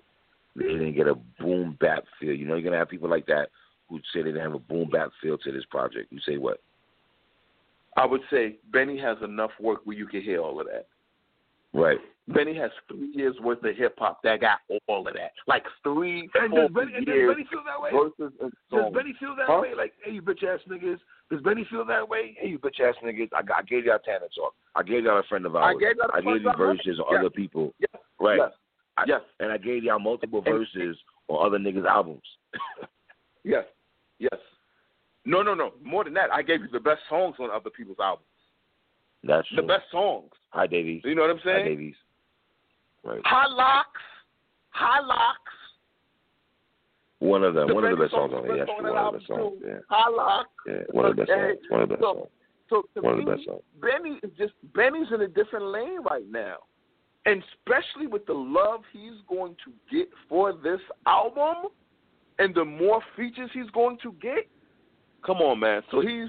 [0.54, 2.32] they didn't get a boom bap feel.
[2.32, 3.48] You know, you're gonna have people like that
[3.88, 6.12] who say they didn't have a boom bap feel to this project.
[6.12, 6.60] You say what?
[7.96, 10.86] I would say Benny has enough work where you can hear all of that.
[11.72, 11.98] Right.
[12.28, 14.58] Benny has three years worth of hip hop that got
[14.88, 17.90] all of that, like three, And four does Benny, and does Benny feel that way?
[17.92, 18.92] verses and Does.
[18.92, 19.60] Benny feel that Huh?
[19.62, 19.74] way?
[19.76, 20.98] Like, hey, you bitch ass niggas.
[21.30, 22.36] Does Benny feel that way?
[22.40, 23.28] Hey, you bitch ass niggas!
[23.32, 24.54] I, I gave y'all Tana Talk.
[24.74, 25.76] I gave y'all a friend of ours.
[25.76, 27.20] I gave I gave you verses on Yes.
[27.20, 27.72] other people.
[27.78, 28.02] Yes.
[28.18, 28.38] Right.
[28.38, 28.50] Yes.
[28.96, 29.20] I, Yes.
[29.38, 30.96] And I gave y'all multiple And- verses
[31.28, 32.22] on other niggas' albums.
[33.44, 33.64] Yes,
[34.18, 34.40] yes.
[35.24, 35.74] No, no, no.
[35.80, 38.26] More than that, I gave you the best songs on other people's albums.
[39.22, 39.66] That's The true.
[39.68, 40.30] best songs.
[40.50, 41.02] Hi, Davies.
[41.04, 41.62] You know what I'm saying?
[41.62, 41.68] Hi?
[41.68, 41.94] Davies.
[43.04, 43.20] Right.
[43.24, 44.00] High locks,
[44.70, 45.52] high locks.
[47.18, 47.68] One of them.
[47.68, 48.56] The one of the best songs on the there.
[48.58, 49.62] Yes, one of the best songs.
[49.64, 49.74] Yeah.
[49.88, 50.50] High locks.
[50.66, 50.72] Yeah.
[50.90, 51.58] One of the best songs.
[51.70, 52.28] One of the best So- songs.
[52.68, 53.62] So to One of the best songs.
[53.80, 56.56] Benny is just Benny's in a different lane right now,
[57.24, 61.70] and especially with the love he's going to get for this album,
[62.40, 64.48] and the more features he's going to get.
[65.24, 65.82] Come on, man.
[65.92, 66.28] So he's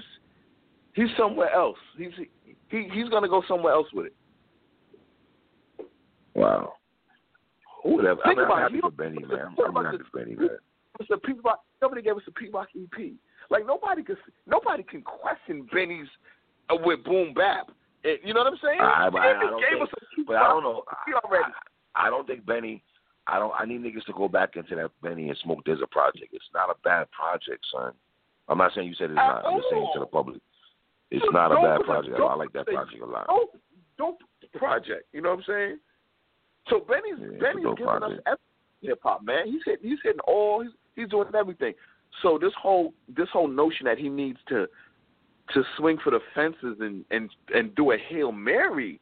[0.94, 1.78] he's somewhere else.
[1.96, 2.12] He's
[2.68, 4.14] he he's gonna go somewhere else with it.
[6.34, 6.74] Wow.
[7.82, 8.18] Who would have?
[8.24, 9.54] Think I'm about happy You for Benny, man.
[9.58, 10.48] I'm, I'm happy for Benny, man.
[11.00, 11.62] It's a P Rock.
[11.80, 13.12] Somebody gave us a P Rock EP.
[13.50, 16.08] Like nobody could nobody can question Benny's
[16.70, 17.70] uh, with Boom Bap.
[18.04, 18.80] And, you know what I'm saying?
[18.80, 20.82] I, I, I don't gave think, us a but I don't know.
[21.06, 21.52] He I, already.
[21.94, 22.82] I, I don't think Benny.
[23.26, 23.52] I don't.
[23.58, 26.32] I need niggas to go back into that Benny and Smoke DZA project.
[26.32, 27.92] It's not a bad project, son.
[28.48, 29.44] I'm not saying you said it's not.
[29.44, 30.40] I'm just saying to the public,
[31.10, 32.16] it's not a bad project.
[32.18, 33.26] I like that project a lot.
[33.26, 33.56] Dope,
[33.98, 34.18] dope
[34.54, 35.04] project.
[35.12, 35.78] You know what I'm saying?
[36.70, 38.40] So Benny's Yeah, Benny's giving us project.
[38.82, 39.46] hip hop, man.
[39.46, 41.74] He's hitting he's hitting all he's he's doing everything.
[42.22, 44.66] So this whole this whole notion that he needs to
[45.54, 49.00] to swing for the fences and and and do a hail mary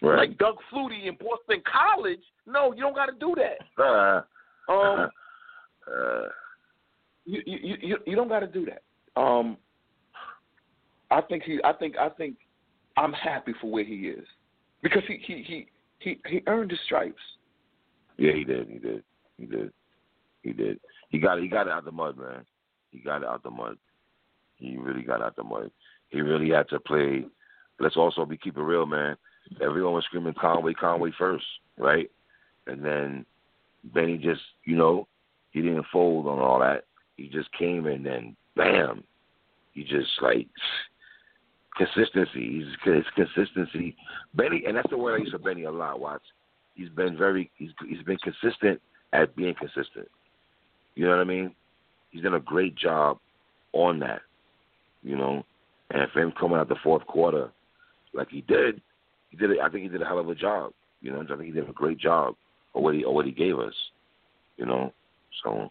[0.00, 0.28] Right.
[0.28, 2.20] like Doug Flutie in Boston College.
[2.46, 3.82] No, you don't got to do that.
[3.82, 4.22] uh,
[4.72, 5.10] Um,
[5.92, 6.28] uh,
[7.24, 8.82] you you you you don't got to do that.
[9.20, 9.56] Um,
[11.10, 11.58] I think he.
[11.64, 11.96] I think.
[11.96, 12.36] I think.
[12.96, 14.24] I'm happy for where he is
[14.82, 15.66] because he he he
[15.98, 17.16] he, he earned his stripes.
[18.16, 18.68] yeah, he did.
[18.68, 19.02] He did.
[19.38, 19.72] He did.
[20.42, 20.80] He did.
[21.10, 21.40] He got.
[21.40, 22.44] He got it out the mud, man.
[22.90, 23.76] He got it out the mud.
[24.56, 25.70] He really got out the mud.
[26.08, 27.24] He really had to play.
[27.78, 29.16] Let's also be keep it real, man.
[29.62, 31.44] Everyone was screaming Conway, Conway first,
[31.78, 32.10] right?
[32.66, 33.24] And then
[33.94, 35.06] Benny just, you know,
[35.52, 36.84] he didn't fold on all that.
[37.16, 39.04] He just came and then bam,
[39.72, 40.48] he just like
[41.78, 42.64] consistency.
[42.64, 43.96] He's his consistency.
[44.34, 46.00] Benny, and that's the word I use for Benny a lot.
[46.00, 46.22] Watch,
[46.74, 48.80] he's been very, he's he's been consistent
[49.12, 50.08] at being consistent.
[50.94, 51.54] You know what I mean?
[52.10, 53.18] He's done a great job
[53.72, 54.20] on that.
[55.02, 55.44] You know,
[55.90, 57.50] and for him coming out the fourth quarter
[58.12, 58.80] like he did,
[59.30, 59.58] he did.
[59.60, 60.72] I think he did a hell of a job.
[61.00, 62.34] You know, I think he did a great job
[62.74, 63.74] of what he of what he gave us.
[64.56, 64.92] You know,
[65.44, 65.70] so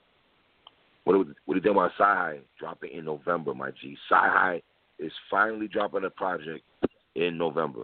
[1.03, 3.97] what what he did about Sci dropping in November, my G.
[4.09, 4.61] Sci
[4.99, 6.63] is finally dropping a project
[7.15, 7.83] in November.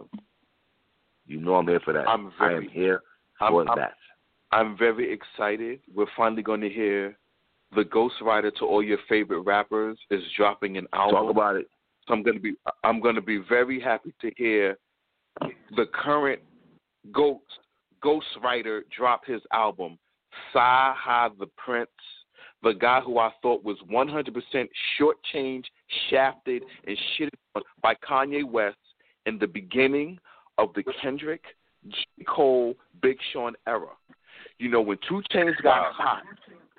[1.26, 2.08] You know I'm here for that.
[2.08, 3.02] I'm I am here
[3.40, 3.94] I'm- for I'm- that.
[4.52, 5.80] I'm very excited.
[5.92, 7.18] We're finally going to hear
[7.74, 11.22] the ghostwriter to all your favorite rappers is dropping an album.
[11.22, 11.68] Talk about it.
[12.06, 12.54] So I'm going to be
[12.84, 14.78] I'm going to be very happy to hear
[15.40, 16.40] the current
[17.10, 17.42] ghost
[18.02, 19.98] ghostwriter drop his album.
[20.54, 21.88] CyHi the Prynce,
[22.62, 24.68] the guy who I thought was 100%
[25.00, 25.64] shortchanged,
[26.10, 28.76] shafted, and shitted on by Kanye West
[29.26, 30.18] in the beginning
[30.58, 31.42] of the Kendrick,
[31.88, 32.24] J.
[32.28, 33.88] Cole, Big Sean era.
[34.58, 36.22] You know, when 2 Chainz got hot,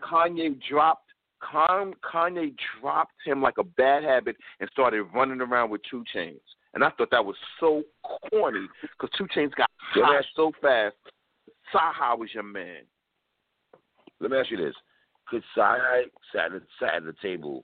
[0.03, 1.01] Kanye dropped
[1.43, 6.39] Kanye dropped him like a bad habit and started running around with 2 Chainz.
[6.73, 7.83] And I thought that was so
[8.29, 10.95] corny because 2 Chainz got hot so fast.
[11.73, 12.81] CyHi was your man.
[14.19, 14.75] Let me ask you this:
[15.27, 15.77] could Sci
[16.33, 17.63] sat at, sat at the table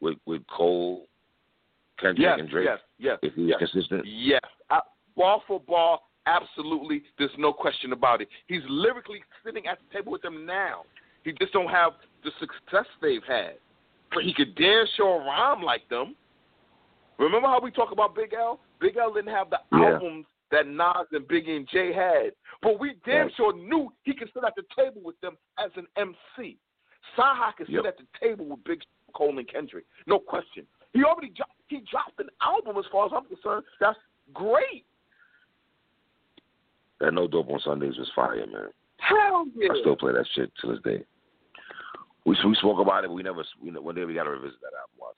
[0.00, 1.06] with with Cole,
[1.98, 3.70] Kendrick, Yes, and Drake yes, yes, if he was yes.
[3.70, 4.04] consistent?
[4.06, 4.40] Yes.
[4.70, 4.80] I,
[5.16, 7.02] ball for ball, absolutely.
[7.18, 8.28] There's no question about it.
[8.46, 10.84] He's lyrically sitting at the table with them now.
[11.24, 11.92] He just don't have
[12.24, 13.54] the success they've had.
[14.12, 16.16] But he could damn sure rhyme like them.
[17.18, 18.60] Remember how we talk about Big L?
[18.80, 19.92] Big L didn't have the Yeah.
[19.94, 22.32] albums that Nas and Biggie and Jay had.
[22.62, 23.34] But we damn Right.
[23.36, 26.58] sure knew he could sit at the table with them as an MC.
[27.16, 27.82] CyHi could Yep.
[27.84, 29.84] sit at the table with Big Cole and Kendrick.
[30.06, 30.66] No question.
[30.92, 33.64] He already dro- he dropped an album as far as I'm concerned.
[33.80, 33.98] That's
[34.34, 34.84] great.
[37.00, 38.68] That No Dope on Sundays was fire, man.
[38.98, 39.68] Hell yeah.
[39.72, 41.04] I still play that shit to this day.
[42.26, 43.44] We we spoke about it, but we never.
[43.62, 44.96] We, one day we got to revisit that album.
[45.00, 45.16] Watch.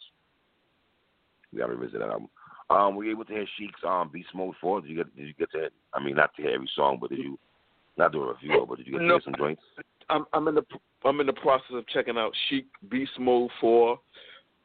[1.52, 2.28] We got to revisit that album.
[2.70, 4.80] Um, were you able to hear Sheek's um Beast Mode Four?
[4.80, 5.68] Did you get Did you get to?
[5.92, 7.38] I mean, not to hear every song, but did you
[7.98, 9.14] not do a review, but did you get to No.
[9.14, 9.62] hear some joints?
[10.12, 10.64] I'm I'm in the
[11.04, 13.98] I'm in the process of checking out Sheek Beast Mode Four,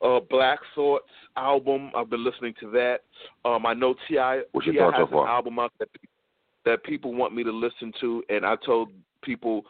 [0.01, 1.91] uh, Black Thoughts album.
[1.95, 2.97] I've been listening to that.
[3.45, 4.41] Um, I know T.I.
[4.63, 4.83] T.I.
[4.83, 5.23] has far?
[5.23, 5.89] an album out that
[6.65, 8.89] that people want me to listen to, and I told
[9.23, 9.63] people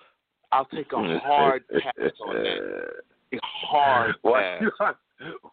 [0.51, 2.89] I'll take a hard pass on that.
[3.33, 4.61] A hard Why pass.
[4.61, 4.97] you not?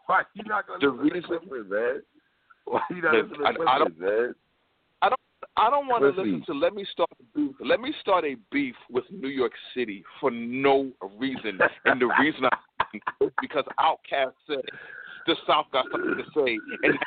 [0.06, 2.02] Why you not gonna listen reason- to Clippers, man?
[2.64, 4.34] Why you not listening to Clippers, man?
[5.56, 6.42] I don't want to Listen.
[6.46, 6.52] to.
[6.52, 7.54] Let me start a beef.
[7.60, 12.44] Let me start a beef with New York City for no reason, and the reason
[12.44, 12.56] I
[13.20, 14.62] is because Outkast said
[15.26, 16.98] the South got something to say, and.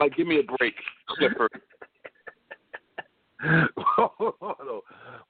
[0.00, 0.74] Like, give me a break,
[1.08, 1.50] Clifford.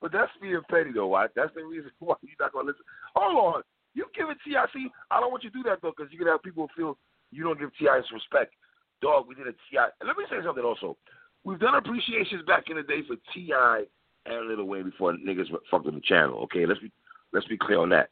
[0.01, 1.09] but that's being petty though.
[1.09, 1.27] Why?
[1.35, 2.85] That's the reason why you're not gonna listen.
[3.15, 3.63] Hold on,
[3.95, 4.91] you give it TIC.
[5.11, 6.99] I don't want you to do that though, because you can have people feel
[7.31, 8.01] you don't give T.I.
[8.13, 8.55] respect.
[9.01, 9.79] Dog, we did a Ti.
[10.05, 10.97] Let me say something also.
[11.45, 13.85] We've done appreciations back in the day for T.I.
[14.27, 16.41] and Lil Wayne before niggas fucked with the channel.
[16.45, 16.91] Okay, let's be
[17.33, 18.11] let's be clear on that.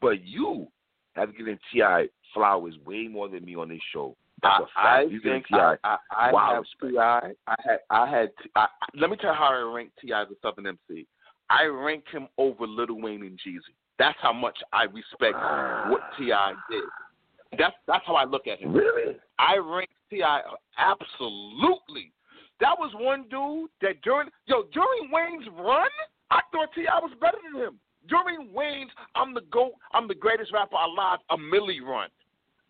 [0.00, 0.68] But you
[1.14, 2.06] have given T.I.
[2.34, 4.14] flowers way more than me on this show.
[4.42, 4.76] That's a fact.
[4.76, 5.54] I you think Ti.
[5.54, 6.90] I, I, I Wow, have.
[6.90, 6.98] Ti.
[6.98, 8.30] I had, I had.
[8.54, 10.22] I, let me tell you how I rank T.I.
[10.22, 11.06] as a Southern MC.
[11.48, 13.60] I rank him over Little Wayne and Jeezy.
[13.98, 15.34] That's how much I respect
[15.90, 16.10] what ah.
[16.18, 16.52] T.I.
[16.70, 16.82] did.
[17.58, 18.72] That's that's how I look at him.
[18.72, 19.16] really?
[19.38, 20.40] I rank T.I.
[20.78, 22.12] absolutely.
[22.60, 25.88] That was one dude that during yo during Wayne's run,
[26.30, 26.98] I thought T.I.
[27.00, 27.78] was better than him.
[28.08, 31.18] During Wayne's, I'm the goat, I'm the greatest rapper alive.
[31.30, 32.08] A Milli run,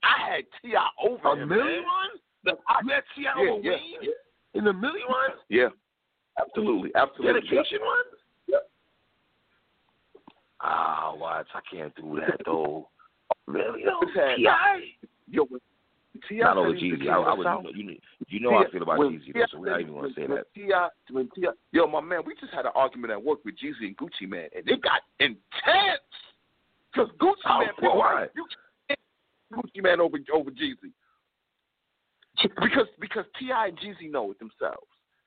[0.03, 0.89] I had T.I.
[1.07, 1.49] over A him.
[1.49, 1.83] Milli man.
[1.85, 2.11] run?
[2.45, 3.23] The- You had T.I.
[3.45, 4.11] yeah, over yeah, Wayne yeah,
[4.55, 5.31] in the Milli run?
[5.49, 5.69] yeah,
[6.41, 7.41] absolutely, absolutely.
[7.43, 8.61] Dedication run?
[10.61, 11.47] Ah, what?
[11.55, 12.89] I can't do that though.
[13.47, 13.83] Really?
[13.83, 14.81] T.I.?
[15.29, 15.47] Yo,
[16.29, 16.39] T.I.
[16.39, 17.09] Not over Jeezy.
[17.09, 17.95] I, I South, you know,
[18.29, 20.15] you know how I feel about when Jeezy, though, so we're not even going to
[20.15, 20.55] say when that.
[20.55, 20.89] T.I.
[21.11, 21.51] when T.I.
[21.73, 24.49] Yo, my man, we just had an argument at work with Jeezy and Gucci Mane,
[24.57, 25.43] and it got intense.
[26.93, 28.21] Because Gucci Oh, Man, people why?
[28.23, 28.47] like, you
[29.53, 30.93] Gucci Mane over over Jeezy.
[32.43, 33.69] Because because T.I.
[33.69, 34.87] and Jeezy know it themselves.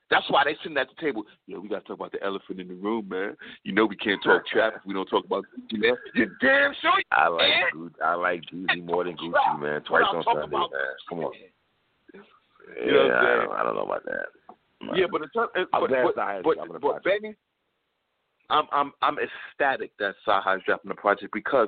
[0.09, 1.23] That's why they sitting at the table.
[1.45, 3.35] Yo, we got to talk about the elephant in the room, man.
[3.63, 5.95] You know we can't talk trap if we don't talk about Gucci Mane.
[6.15, 7.43] You damn sure you I like.
[7.75, 9.81] Gucci, I like Jeezy more than Gucci, man.
[9.83, 10.67] Twice on Sunday, man.
[11.07, 11.31] Come on.
[12.83, 14.25] You know what I'm yeah, I, don't, I don't know about that.
[14.95, 17.03] Yeah, but terms, eh, I'm but, glad but, but, dropping the but.
[17.03, 17.35] Benny,
[18.49, 21.67] I'm I'm I'm ecstatic that CyHi is dropping the project because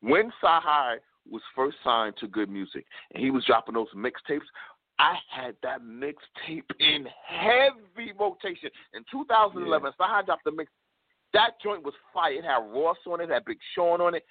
[0.00, 0.96] when CyHi
[1.30, 2.52] was first signed to G.O.O.D.
[2.52, 4.46] Music and he was dropping those mixtapes,
[4.98, 8.70] I had that mixtape in heavy rotation.
[8.94, 10.70] In 2011, CyHi dropped the mix.
[11.34, 12.32] That joint was fire.
[12.32, 14.24] It had Ross on it, had Big Sean on it.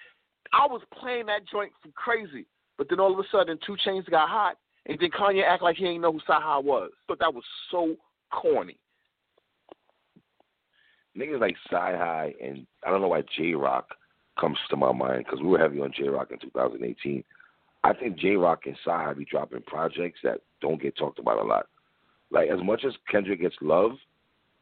[0.53, 2.45] I was playing that joint for crazy.
[2.77, 5.77] But then all of a sudden, 2 Chainz got hot, and then Kanye act like
[5.77, 6.91] he ain't know who Sahai was.
[7.07, 7.95] But that was so
[8.31, 8.77] corny.
[11.17, 13.89] niggas like CyHi and I don't know why Jay Rock
[14.39, 17.23] comes to my mind because we were heavy on Jay Rock in 2018.
[17.83, 21.39] I think Jay Rock and Sci High be dropping projects that don't get talked about
[21.39, 21.67] a lot.
[22.31, 23.91] Like as much as Kendrick gets love,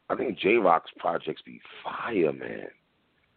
[0.09, 2.67] I think Jay Rock's projects be fire, man.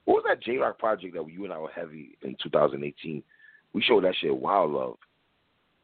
[0.04, 3.22] What was that Jay Rock project that you and I were heavy in 2018?
[3.72, 4.96] We showed that shit wild love,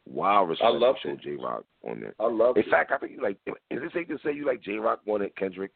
[0.07, 0.66] wild respect.
[0.66, 2.14] I love Jay Rock on there.
[2.18, 3.39] I love In fact, I think you like.
[3.47, 5.72] Is it safe to say you like Jay Rock more than Kendrick?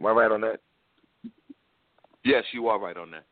[0.00, 0.60] Am I right on that?
[2.24, 3.24] Yes, you are right on that.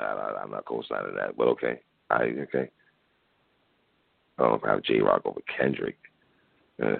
[0.00, 1.80] I, I, I'm not co-signing that, but okay.
[2.10, 2.70] I okay.
[4.38, 5.96] I don't know if I have Jay Rock over Kendrick.
[6.78, 6.96] Yeah.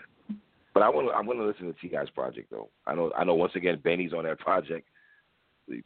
[0.72, 1.14] But I want to.
[1.14, 2.68] I'm going to listen to T.I.'s project though.
[2.86, 3.12] I know.
[3.16, 3.34] I know.
[3.34, 4.86] Once again, Benny's on that project.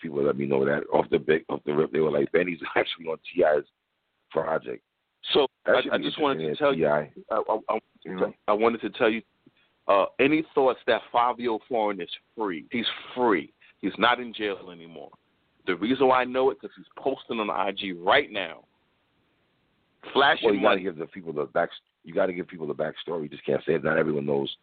[0.01, 1.93] People let me know that off the big off the rip.
[1.93, 3.65] They were like, Benny's actually on T.I.'s
[4.31, 4.83] project.
[5.33, 6.87] So I, I just wanted to tell you.
[6.89, 8.35] I, I, I, You?
[8.49, 9.23] I wanted to tell you.
[9.89, 12.65] Uh, any thoughts that Fivio Foreign is free?
[12.71, 13.53] He's free.
[13.81, 15.11] He's not in jail anymore.
[15.67, 18.65] The reason why I know it because he's posting on IG right now,
[20.13, 21.71] flashing Well, you got to give the people the back.
[22.05, 23.23] You got to give people the backstory.
[23.25, 23.85] You just can't say it.
[23.85, 24.55] Not everyone knows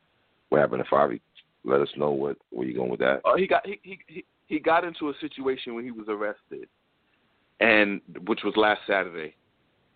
[0.49, 1.19] what happened to Favi.
[1.63, 3.21] Let us know what where you going with that.
[3.25, 6.67] Uh, he got he, he he he got into a situation when he was arrested,
[7.59, 9.35] and which was last Saturday,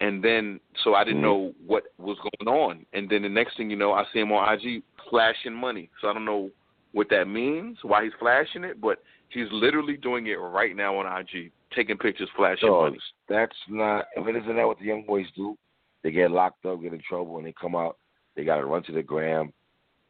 [0.01, 1.23] and then so I didn't Mhm.
[1.23, 4.31] know what was going on, and then the next thing you know, I see him
[4.31, 5.89] on IG flashing money.
[6.01, 6.49] So I don't know
[6.91, 11.05] what that means, why he's flashing it, but he's literally doing it right now on
[11.05, 12.99] IG, taking pictures, flashing money.
[13.29, 14.05] That's not.
[14.15, 15.57] If it isn't that what the young boys do,
[16.03, 17.97] they get locked up, get in trouble, and they come out.
[18.35, 19.51] They got to run to the gram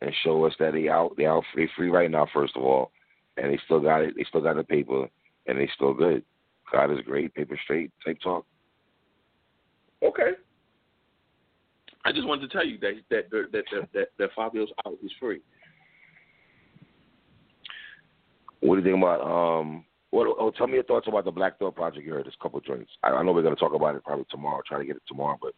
[0.02, 1.16] and show us that they out.
[1.18, 1.44] They out.
[1.56, 2.28] They free right now.
[2.34, 2.92] First of all,
[3.38, 4.16] and they still got it.
[4.16, 5.08] They still got the paper,
[5.48, 6.24] and they still good.
[6.72, 7.34] God is great.
[7.34, 7.92] Paper straight.
[8.06, 8.46] Type talk.
[10.04, 10.32] Okay.
[12.04, 14.98] I just wanted to tell you that that that that that, that Fivio's out.
[15.02, 15.42] He's free.
[18.62, 19.86] What do you think about um?
[20.12, 20.28] What?
[20.40, 22.28] Oh, tell me your thoughts about the Black Thought project you heard.
[22.28, 22.92] A couple joints.
[23.04, 24.62] I, I know we're gonna talk about it probably tomorrow.
[24.68, 25.54] Try to get it tomorrow, but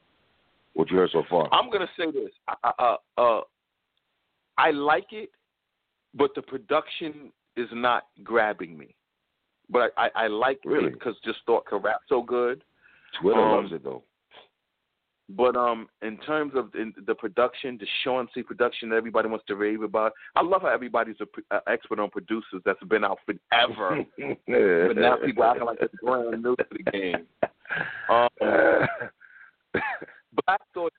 [0.73, 1.51] what you heard so far?
[1.53, 2.29] I'm gonna say this.
[2.47, 3.41] Uh, uh, uh,
[4.57, 5.31] I like it,
[6.13, 8.95] but the production is not grabbing me.
[9.69, 10.87] But I, I, I like Really?
[10.87, 12.63] it because just thought could rap so good.
[13.21, 14.03] Twitter um, loves it though.
[15.29, 19.45] But um, in terms of in the production, the Sean C production that everybody wants
[19.47, 23.19] to rave about, I love how everybody's a, a expert on producers that's been out
[23.25, 24.03] forever.
[24.17, 27.25] but now people acting like it's brand new to the game.
[28.09, 28.27] Um,
[30.45, 30.93] Black Thought,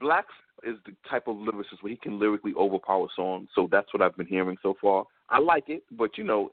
[0.00, 0.26] Black
[0.62, 3.48] is the type of lyricist where he can lyrically overpower songs.
[3.54, 5.04] So that's what I've been hearing so far.
[5.28, 6.52] I like it, but you know,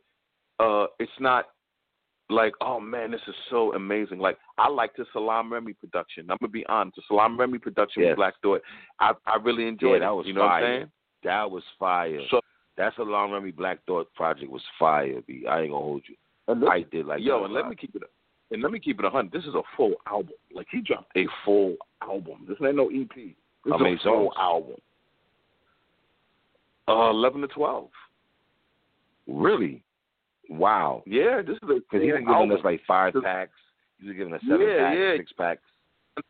[0.60, 1.46] uh, it's not
[2.32, 4.20] like, oh man, this is so amazing.
[4.20, 6.30] Like I like the Salaam Remi production.
[6.30, 8.10] I'm gonna be honest, the Salaam Remi production Yes.
[8.12, 8.62] with Black Thought,
[9.00, 10.16] I I really enjoyed Yeah, that it.
[10.16, 10.52] was you know what.
[10.52, 10.92] I'm saying?
[11.24, 12.20] That was fire.
[12.32, 12.40] So
[12.78, 15.22] That's a long Remy Black Thought project was fire.
[15.28, 15.46] B.
[15.50, 16.16] I ain't gonna hold you.
[16.68, 18.10] I did like yo, that and let me keep it up.
[18.52, 19.32] and let me keep it a hundred.
[19.32, 20.34] This is a full album.
[20.54, 22.46] Like he dropped a full album.
[22.48, 23.10] This ain't no EP.
[23.16, 23.36] This
[23.70, 24.76] How is a full album.
[26.88, 27.90] Uh, eleven to twelve.
[29.28, 29.84] Really?
[30.52, 31.02] Wow.
[31.06, 32.52] Yeah, this is a Because full he was giving album.
[32.58, 33.58] us like five This- packs.
[34.00, 35.18] He was giving us seven Yeah, packs, yeah.
[35.18, 35.62] six packs.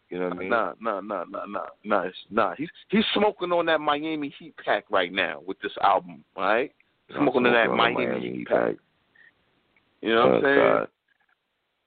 [0.09, 0.49] You know what I mean?
[0.49, 2.55] Nah, nah, nah, nah, nah, nah, nah.
[2.55, 6.71] He's he's smoking on that Miami Heat pack right now with this album, right?
[7.09, 8.75] I'm Smoking on that the Miami, Heat pack.
[10.01, 10.87] You know what I'm saying?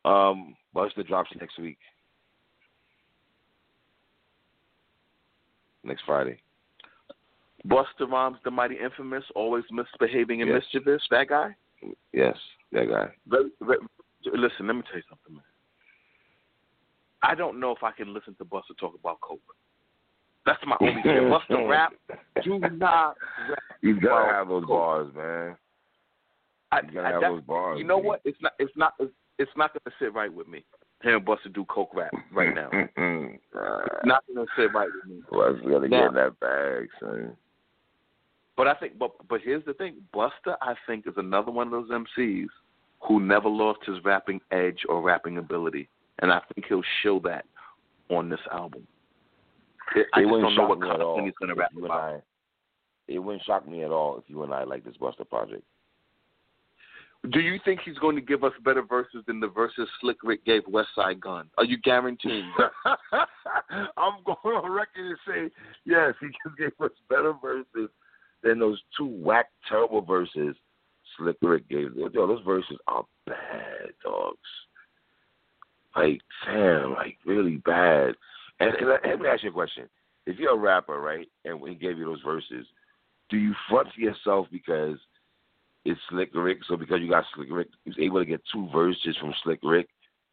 [0.05, 0.31] God.
[0.31, 1.79] Um, Busta drops next week.
[5.85, 6.41] Next Friday.
[7.67, 10.63] Busta Rhymes, the mighty infamous, always misbehaving and Yes.
[10.65, 11.07] mischievous.
[11.11, 11.55] That guy.
[12.13, 12.37] Yes,
[12.73, 13.09] that guy.
[13.27, 13.79] Very, very,
[14.27, 15.43] listen, let me tell you something, man.
[17.23, 19.41] I don't know if I can listen to Busta talk about coke.
[20.47, 21.23] That's my only fear.
[21.51, 21.93] Busta rap,
[22.45, 23.17] do not
[23.49, 23.59] rap.
[23.81, 25.57] He's gotta have those bars, man.
[26.71, 27.79] I, He's gotta I, have that- those bars.
[27.79, 28.07] you know man.
[28.07, 28.21] what?
[28.25, 28.53] It's not.
[28.59, 28.93] It's not.
[28.99, 30.65] It's, it's not going to sit right with me.
[31.03, 32.69] Hearing Busta do coke rap right now.
[32.97, 35.23] uh, not going to sit right with me.
[35.33, 37.37] Well, we gotta Now- get in that bag, son.
[38.57, 41.73] But I think, but but here's the thing: Busta, I think, is another one of
[41.73, 42.47] those MCs
[43.01, 45.89] who never lost his rapping edge or rapping ability,
[46.21, 47.45] and I think he'll show that
[48.11, 48.87] on this album.
[49.97, 51.25] It, I It just wouldn't don't know shock what me kind at of all thing
[51.27, 52.01] he's if rap you and about.
[52.15, 52.21] I-
[53.09, 55.63] It wouldn't shock me at all if you and I like this Busta project.
[57.31, 60.45] Do you think he's going to give us better verses than the verses Slick Rick
[60.45, 61.47] gave Westside Gunn?
[61.57, 62.51] Are you guaranteeing?
[63.97, 65.51] I'm going on record and say
[65.87, 67.89] yes, he just gave us better verses
[68.45, 70.55] than those two whack terrible verses
[71.17, 71.97] Slick Rick gave.
[71.97, 74.39] Yo, those verses are bad, dogs.
[75.97, 78.15] Like, damn, like really bad.
[78.61, 79.89] And, and let me ask you a question:
[80.27, 82.67] If you're a rapper, right, and we gave you those verses,
[83.31, 84.99] do you front to yourself because
[85.85, 86.59] it's Slick Rick?
[86.69, 89.61] So because you got Slick Rick, he was able to get two verses from Slick
[89.63, 89.89] Rick,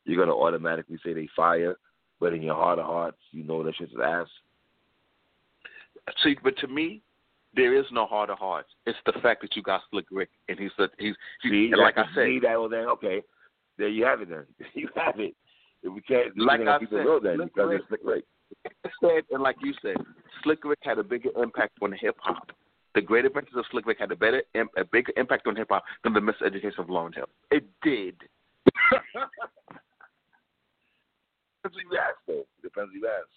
[0.06, 1.76] you're gonna automatically say they fire,
[2.20, 4.28] but in your heart of hearts, you know that shit's ass.
[6.24, 7.04] See, but to me,
[7.56, 8.70] there is no heart of hearts.
[8.86, 11.98] It's the fact that you got Slick Rick, and he's the he's, See, and like
[11.98, 13.22] I said, see that, well then, okay,
[13.78, 14.30] there you have it.
[14.30, 15.36] Then you have it.
[15.84, 18.26] If we can't, Like I said, know that Slick because Rick- Slick Rick.
[19.02, 19.96] said, and like you said,
[20.44, 22.52] Slick Rick had a bigger impact on hip hop.
[22.94, 24.44] The Great Adventures of Slick Rick had a better,
[24.78, 27.30] a bigger impact on hip hop than the Miseducation of Lauryn Hill.
[27.50, 28.16] It did.
[31.64, 32.44] Depends who you ask, though.
[32.62, 33.28] Depends who you ask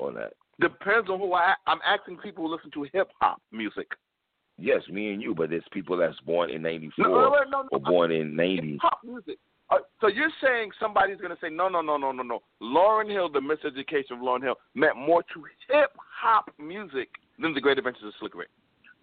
[0.00, 0.32] on that.
[0.60, 1.54] Depends on who I.
[1.66, 3.88] I'm asking people who listen to hip hop music.
[4.56, 7.80] Yes, me and you, but there's people that's born in '94 No, no, no, or
[7.80, 8.72] born in '90.
[8.72, 9.38] Hip hop music.
[9.70, 12.40] Uh, so you're saying somebody's going to say no, no, no, no, no, no.
[12.62, 17.60] Lauryn Hill, the Miseducation of Lauryn Hill, meant more to hip hop music than the
[17.60, 18.50] Great Adventures of Slick Rick.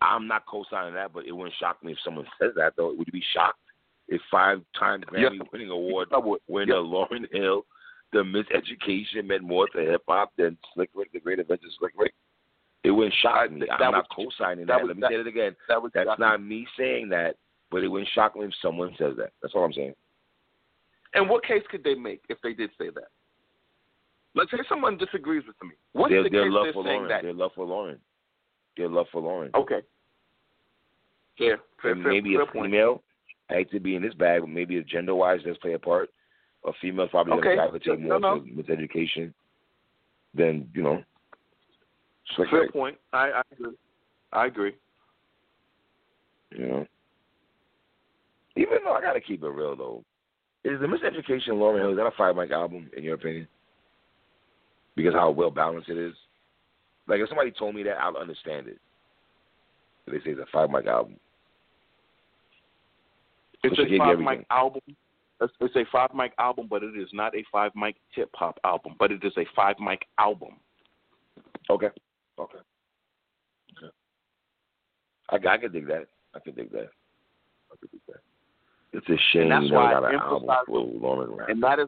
[0.02, 2.94] I'm not co-signing that, but it wouldn't shock me if someone says that, though.
[2.94, 3.60] Would you be shocked
[4.08, 6.10] if five-time Grammy-winning award
[6.48, 7.66] winner Lauryn Hill,
[8.14, 12.14] the miseducation meant more to hip hop than Slick Rick, the Great Adventure Slick Rick.
[12.84, 13.68] It wouldn't shock me.
[13.70, 14.80] I'm not co-signing that.
[14.80, 14.88] that.
[14.88, 15.56] Let me that, say it again.
[15.68, 17.36] That That's not me saying that,
[17.70, 19.32] but it wouldn't shock me if someone says that.
[19.42, 19.94] That's all I'm saying.
[21.14, 23.10] And what case could they make if they did say that?
[24.34, 25.76] Let's say someone disagrees with me.
[25.94, 27.10] What's their, the their case love they're for saying Lauryn.
[27.10, 27.22] that?
[27.22, 27.98] Their love for Lauryn.
[28.78, 29.54] Their love for Lauryn.
[29.54, 29.82] Okay.
[31.38, 31.56] Yeah.
[31.82, 33.04] Fair, and maybe fair, a fair female.
[33.50, 35.80] I hate to be in this bag, but maybe a gender wise does play a
[35.80, 36.10] part.
[36.66, 37.50] A female probably okay.
[37.50, 38.40] to gravitate more no, no.
[38.40, 39.34] to miseducation
[40.36, 41.04] than you know.
[42.36, 42.74] Fair Rick.
[42.74, 42.98] point.
[43.12, 43.76] I, I agree.
[44.32, 44.74] I agree.
[46.52, 46.86] You know.
[48.56, 50.04] Even though I gotta keep it real though,
[50.64, 53.48] is the Miseducation Lauryn Hill is that a five mic album in your opinion?
[54.96, 56.14] Because how well balanced it is.
[57.08, 58.78] Like if somebody told me that, I'll understand it.
[60.06, 61.16] But they say it's a five mic album.
[63.64, 64.82] It's So a five mic album.
[65.42, 68.96] It's a five mic album, but it is not a five mic hip hop album.
[69.00, 70.58] But it is a five mic album.
[71.70, 71.90] Okay.
[72.40, 72.58] Okay.
[73.78, 73.92] Okay.
[75.30, 76.06] I, I can dig that.
[76.36, 76.90] I can dig that.
[77.72, 78.22] I can dig that.
[78.94, 81.88] It's a shame that's you never why got I an album emphasize- and that is-.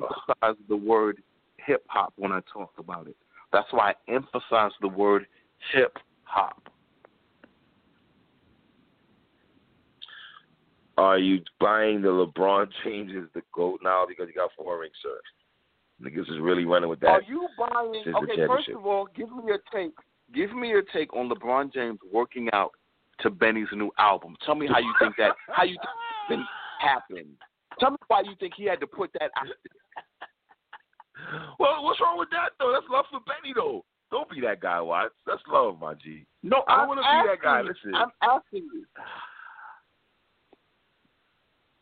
[0.00, 1.22] Emphasize the word
[1.64, 3.16] hip hop when I talk about it.
[3.52, 5.26] That's why I emphasize the word
[5.72, 6.68] hip hop.
[11.02, 14.94] Are you buying the LeBron James is the GOAT now because he got four rings,
[15.02, 15.18] sir?
[16.00, 17.08] Niggas is really running with that.
[17.08, 18.04] Are you buying?
[18.22, 19.94] Okay, first of all, give me your take.
[20.32, 22.70] Give me your take on LeBron James working out
[23.20, 24.36] to Benny's new album.
[24.46, 25.32] Tell me how you think that.
[25.48, 25.76] How you
[26.28, 26.42] think
[26.80, 27.34] that happened?
[27.80, 29.46] Tell me why you think he had to put that out.
[31.60, 32.72] Well, what's wrong with that though?
[32.72, 33.84] That's love for Benny though.
[34.10, 35.14] Don't be that guy, Watts.
[35.24, 36.26] That's love, my G.
[36.42, 37.60] No, I don't I'm wanna be that guy.
[37.60, 37.68] you.
[37.68, 37.94] Listen.
[37.94, 38.84] I'm asking you.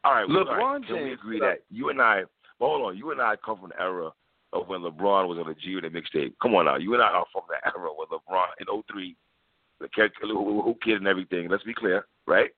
[0.05, 0.87] All right, LeBron all right.
[0.87, 2.23] Can we agree that you and I?
[2.59, 2.97] Well, hold on.
[2.97, 4.11] You and I come from the era
[4.53, 6.35] of when LeBron was on the G Unit mixtape.
[6.43, 6.77] Come on now.
[6.77, 9.17] You and I are from the era when LeBron in 03,
[9.81, 11.49] the kid who, who kid and everything.
[11.49, 12.51] Let's be clear, right?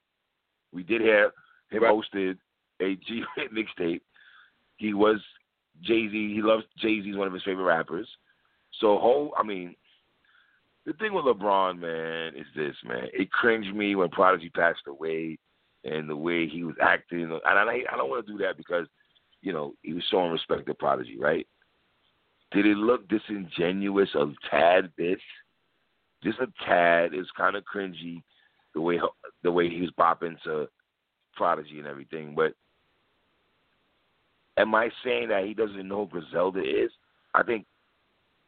[0.73, 1.33] We did have
[1.71, 1.93] him Right.
[1.93, 2.39] hosted
[2.81, 3.23] a G
[3.53, 4.01] mixtape.
[4.77, 5.21] He was
[5.83, 6.35] Jay Z.
[6.35, 7.05] He loves Jay Z.
[7.05, 8.09] He's one of his favorite rappers.
[8.81, 9.75] So whole, I mean,
[10.87, 13.05] the thing with LeBron, man, is this, man.
[13.13, 15.39] It cringed me when Prodigy passed away
[15.85, 17.23] and the way he was acting.
[17.23, 18.87] And I, I don't want to do that because,
[19.41, 21.47] you know, he was showing respect to Prodigy, right?
[22.53, 25.19] Did it look disingenuous a tad bit?
[26.23, 27.15] Just a tad.
[27.15, 28.23] It's kind of cringy
[28.75, 29.01] the way
[29.43, 30.69] the way he was bopping to
[31.35, 32.35] Prodigy and everything.
[32.35, 32.55] But
[34.57, 36.91] am I saying that he doesn't know who Griselda is?
[37.35, 37.67] I think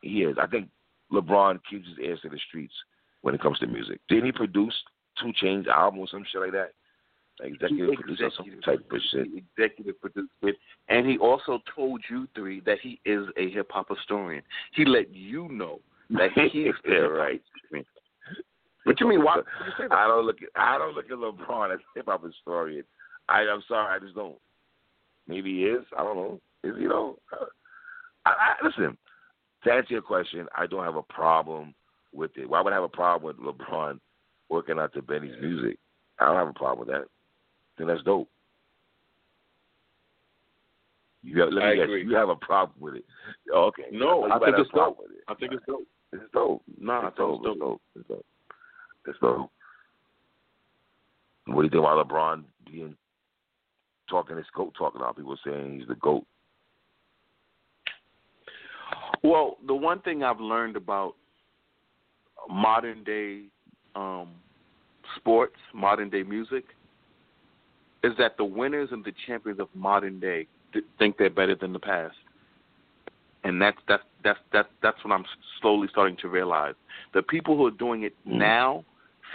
[0.03, 0.37] he is.
[0.41, 0.69] I think
[1.13, 2.75] LeBron keeps his ears to the streets
[3.23, 4.01] when it comes to music.
[4.09, 4.75] Didn't he produce
[5.23, 6.73] 2 Chainz album or some shit like that?
[7.41, 9.27] Like executive producer some type of shit.
[9.57, 10.57] Executive produced it,
[10.89, 14.43] and he also told you three that he is a hip hop historian.
[14.73, 15.81] He let you know
[16.11, 17.43] that he is yeah, right.
[18.85, 19.25] What you mean?
[19.25, 19.37] Why?
[19.79, 19.89] You?
[19.91, 22.85] I don't look at I don't look at LeBron as a hip hop historian.
[23.29, 24.37] I I'm sorry, I just don't.
[25.27, 25.85] Maybe he is.
[25.99, 26.41] I don't know.
[26.63, 27.19] Is you know?
[28.27, 28.97] I, I, listen.
[29.65, 31.75] To answer your question, I don't have a problem
[32.13, 32.49] with it.
[32.49, 33.99] Why would I have a problem with LeBron
[34.51, 35.79] working out to Benny's music?
[36.19, 37.07] I don't have a problem with that.
[37.79, 38.29] Then that's dope.
[41.23, 42.05] You have, let me I guess, agree.
[42.05, 43.05] you have a problem with it.
[43.53, 43.85] Oh, okay.
[43.91, 44.99] No, I think it's dope.
[45.01, 45.25] with it.
[45.27, 45.87] I think it's dope.
[46.13, 46.63] It's dope.
[46.79, 47.41] Nah, It's dope.
[47.45, 47.83] it's dope.
[47.97, 48.27] It's dope.
[49.07, 49.51] It's dope.
[51.47, 52.95] What do you think about LeBron being
[54.09, 56.25] talking his goat talking about people saying he's the goat?
[59.23, 61.15] Well, the one thing I've learned about
[62.49, 63.45] modern day
[63.97, 64.29] um,
[65.17, 66.65] sports, modern day music,
[68.05, 71.73] is that the winners and the champions of modern day th- think they're better than
[71.73, 72.17] the past,
[73.45, 75.25] and that's that's that's that's that's what I'm
[75.61, 76.75] slowly starting to realize.
[77.15, 78.35] The people who are doing it Mm.
[78.39, 78.85] now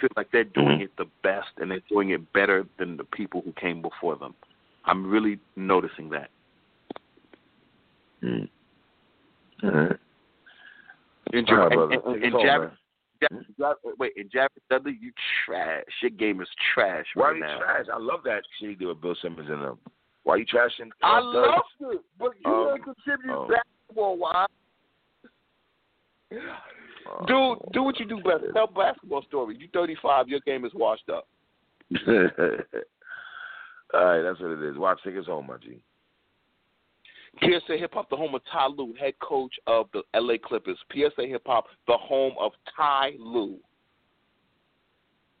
[0.00, 0.84] feel like they're doing Mhm.
[0.84, 4.34] it the best, and they're doing it better than the people who came before them.
[4.84, 6.30] I'm really noticing that.
[8.22, 8.48] Mm.
[9.64, 9.96] All right.
[11.32, 11.94] And, All right, and, brother.
[12.06, 12.70] and, and, us home,
[13.20, 13.52] Jav- hmm?
[13.58, 15.12] Jav- wait, and Jared Dudley, you
[15.44, 15.84] trash.
[16.02, 17.58] Your game is trash Why right are you now.
[17.58, 17.86] trash?
[17.92, 19.78] I love that shit he with Bill Simmons and them.
[20.24, 20.90] Why are you trashing?
[21.02, 22.66] I loved it, but you um, um.
[22.68, 22.72] Oh.
[22.76, 23.48] didn't contribute Oh.
[23.48, 24.46] basketball wise.
[27.08, 28.44] Oh, Do do what you do best.
[28.54, 29.56] Tell basketball story.
[29.58, 30.28] You 35.
[30.28, 31.26] Your game is washed up.
[33.92, 34.76] All right, that's what it is.
[34.78, 35.80] Watch, take us home, my G.
[37.42, 40.78] PSA Hip Hop, the home of Ty Lue, head coach of the LA Clippers.
[40.92, 43.56] PSA Hip Hop, the home of Ty Lue.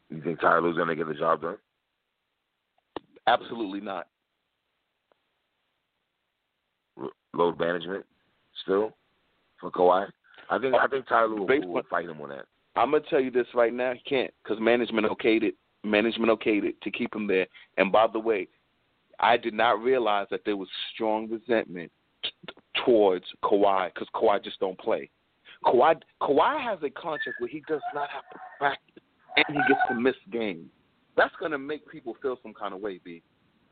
[0.08, 1.56] You think Ty Lue's gonna get the job done?
[3.26, 4.08] Absolutely not.
[7.32, 8.04] Load management
[8.62, 8.96] still
[9.60, 10.08] for Kawhi.
[10.50, 12.46] I think I think Tyler will, Based will fight him on that.
[12.74, 13.92] I'm gonna tell you this right now.
[13.92, 15.54] He can't because management okayed it.
[15.84, 17.46] Management okayed it to keep him there.
[17.78, 18.48] And by the way,
[19.20, 21.92] I did not realize that there was strong resentment
[22.24, 22.30] t-
[22.84, 25.10] towards Kawhi because Kawhi just don't play.
[25.64, 29.02] Kawhi Kawhi has a contract where he does not have to practice
[29.36, 30.70] and he gets to miss games.
[31.16, 33.22] That's gonna make people feel some kind of way, B.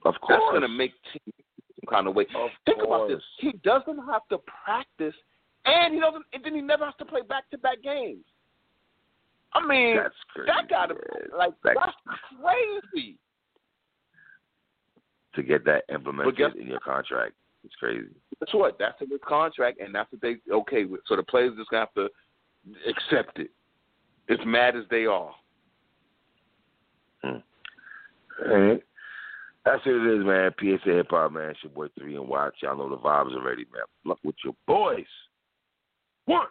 [0.05, 0.39] Of course.
[0.41, 2.27] That's gonna make teams feel some kind of way.
[2.37, 3.23] Of Think about this.
[3.39, 5.15] He doesn't have to practice,
[5.65, 6.25] and he doesn't.
[6.35, 8.25] And then he never has to play back-to-back games.
[9.55, 10.47] I mean, That's crazy.
[10.47, 10.95] that gotta
[11.35, 11.97] like That- that's
[12.43, 13.17] crazy.
[15.35, 17.35] To get that implemented guess- in your contract.
[17.64, 18.09] It's crazy.
[18.41, 18.79] That's what.
[18.79, 21.01] That's in his contract, and that's what they okay with.
[21.07, 22.09] So the players just gonna have to
[22.89, 23.51] accept it.
[24.31, 25.35] As mad as they are.
[27.22, 27.39] Hmm.
[28.47, 28.83] All right.
[29.64, 30.53] That's what it is, man.
[30.59, 31.51] PSA Hip Hop, man.
[31.51, 32.55] It's your boy 3 and Watch.
[32.62, 33.83] Y'all know the vibes already, man.
[34.05, 35.05] Luck with your boys.
[36.26, 36.47] One.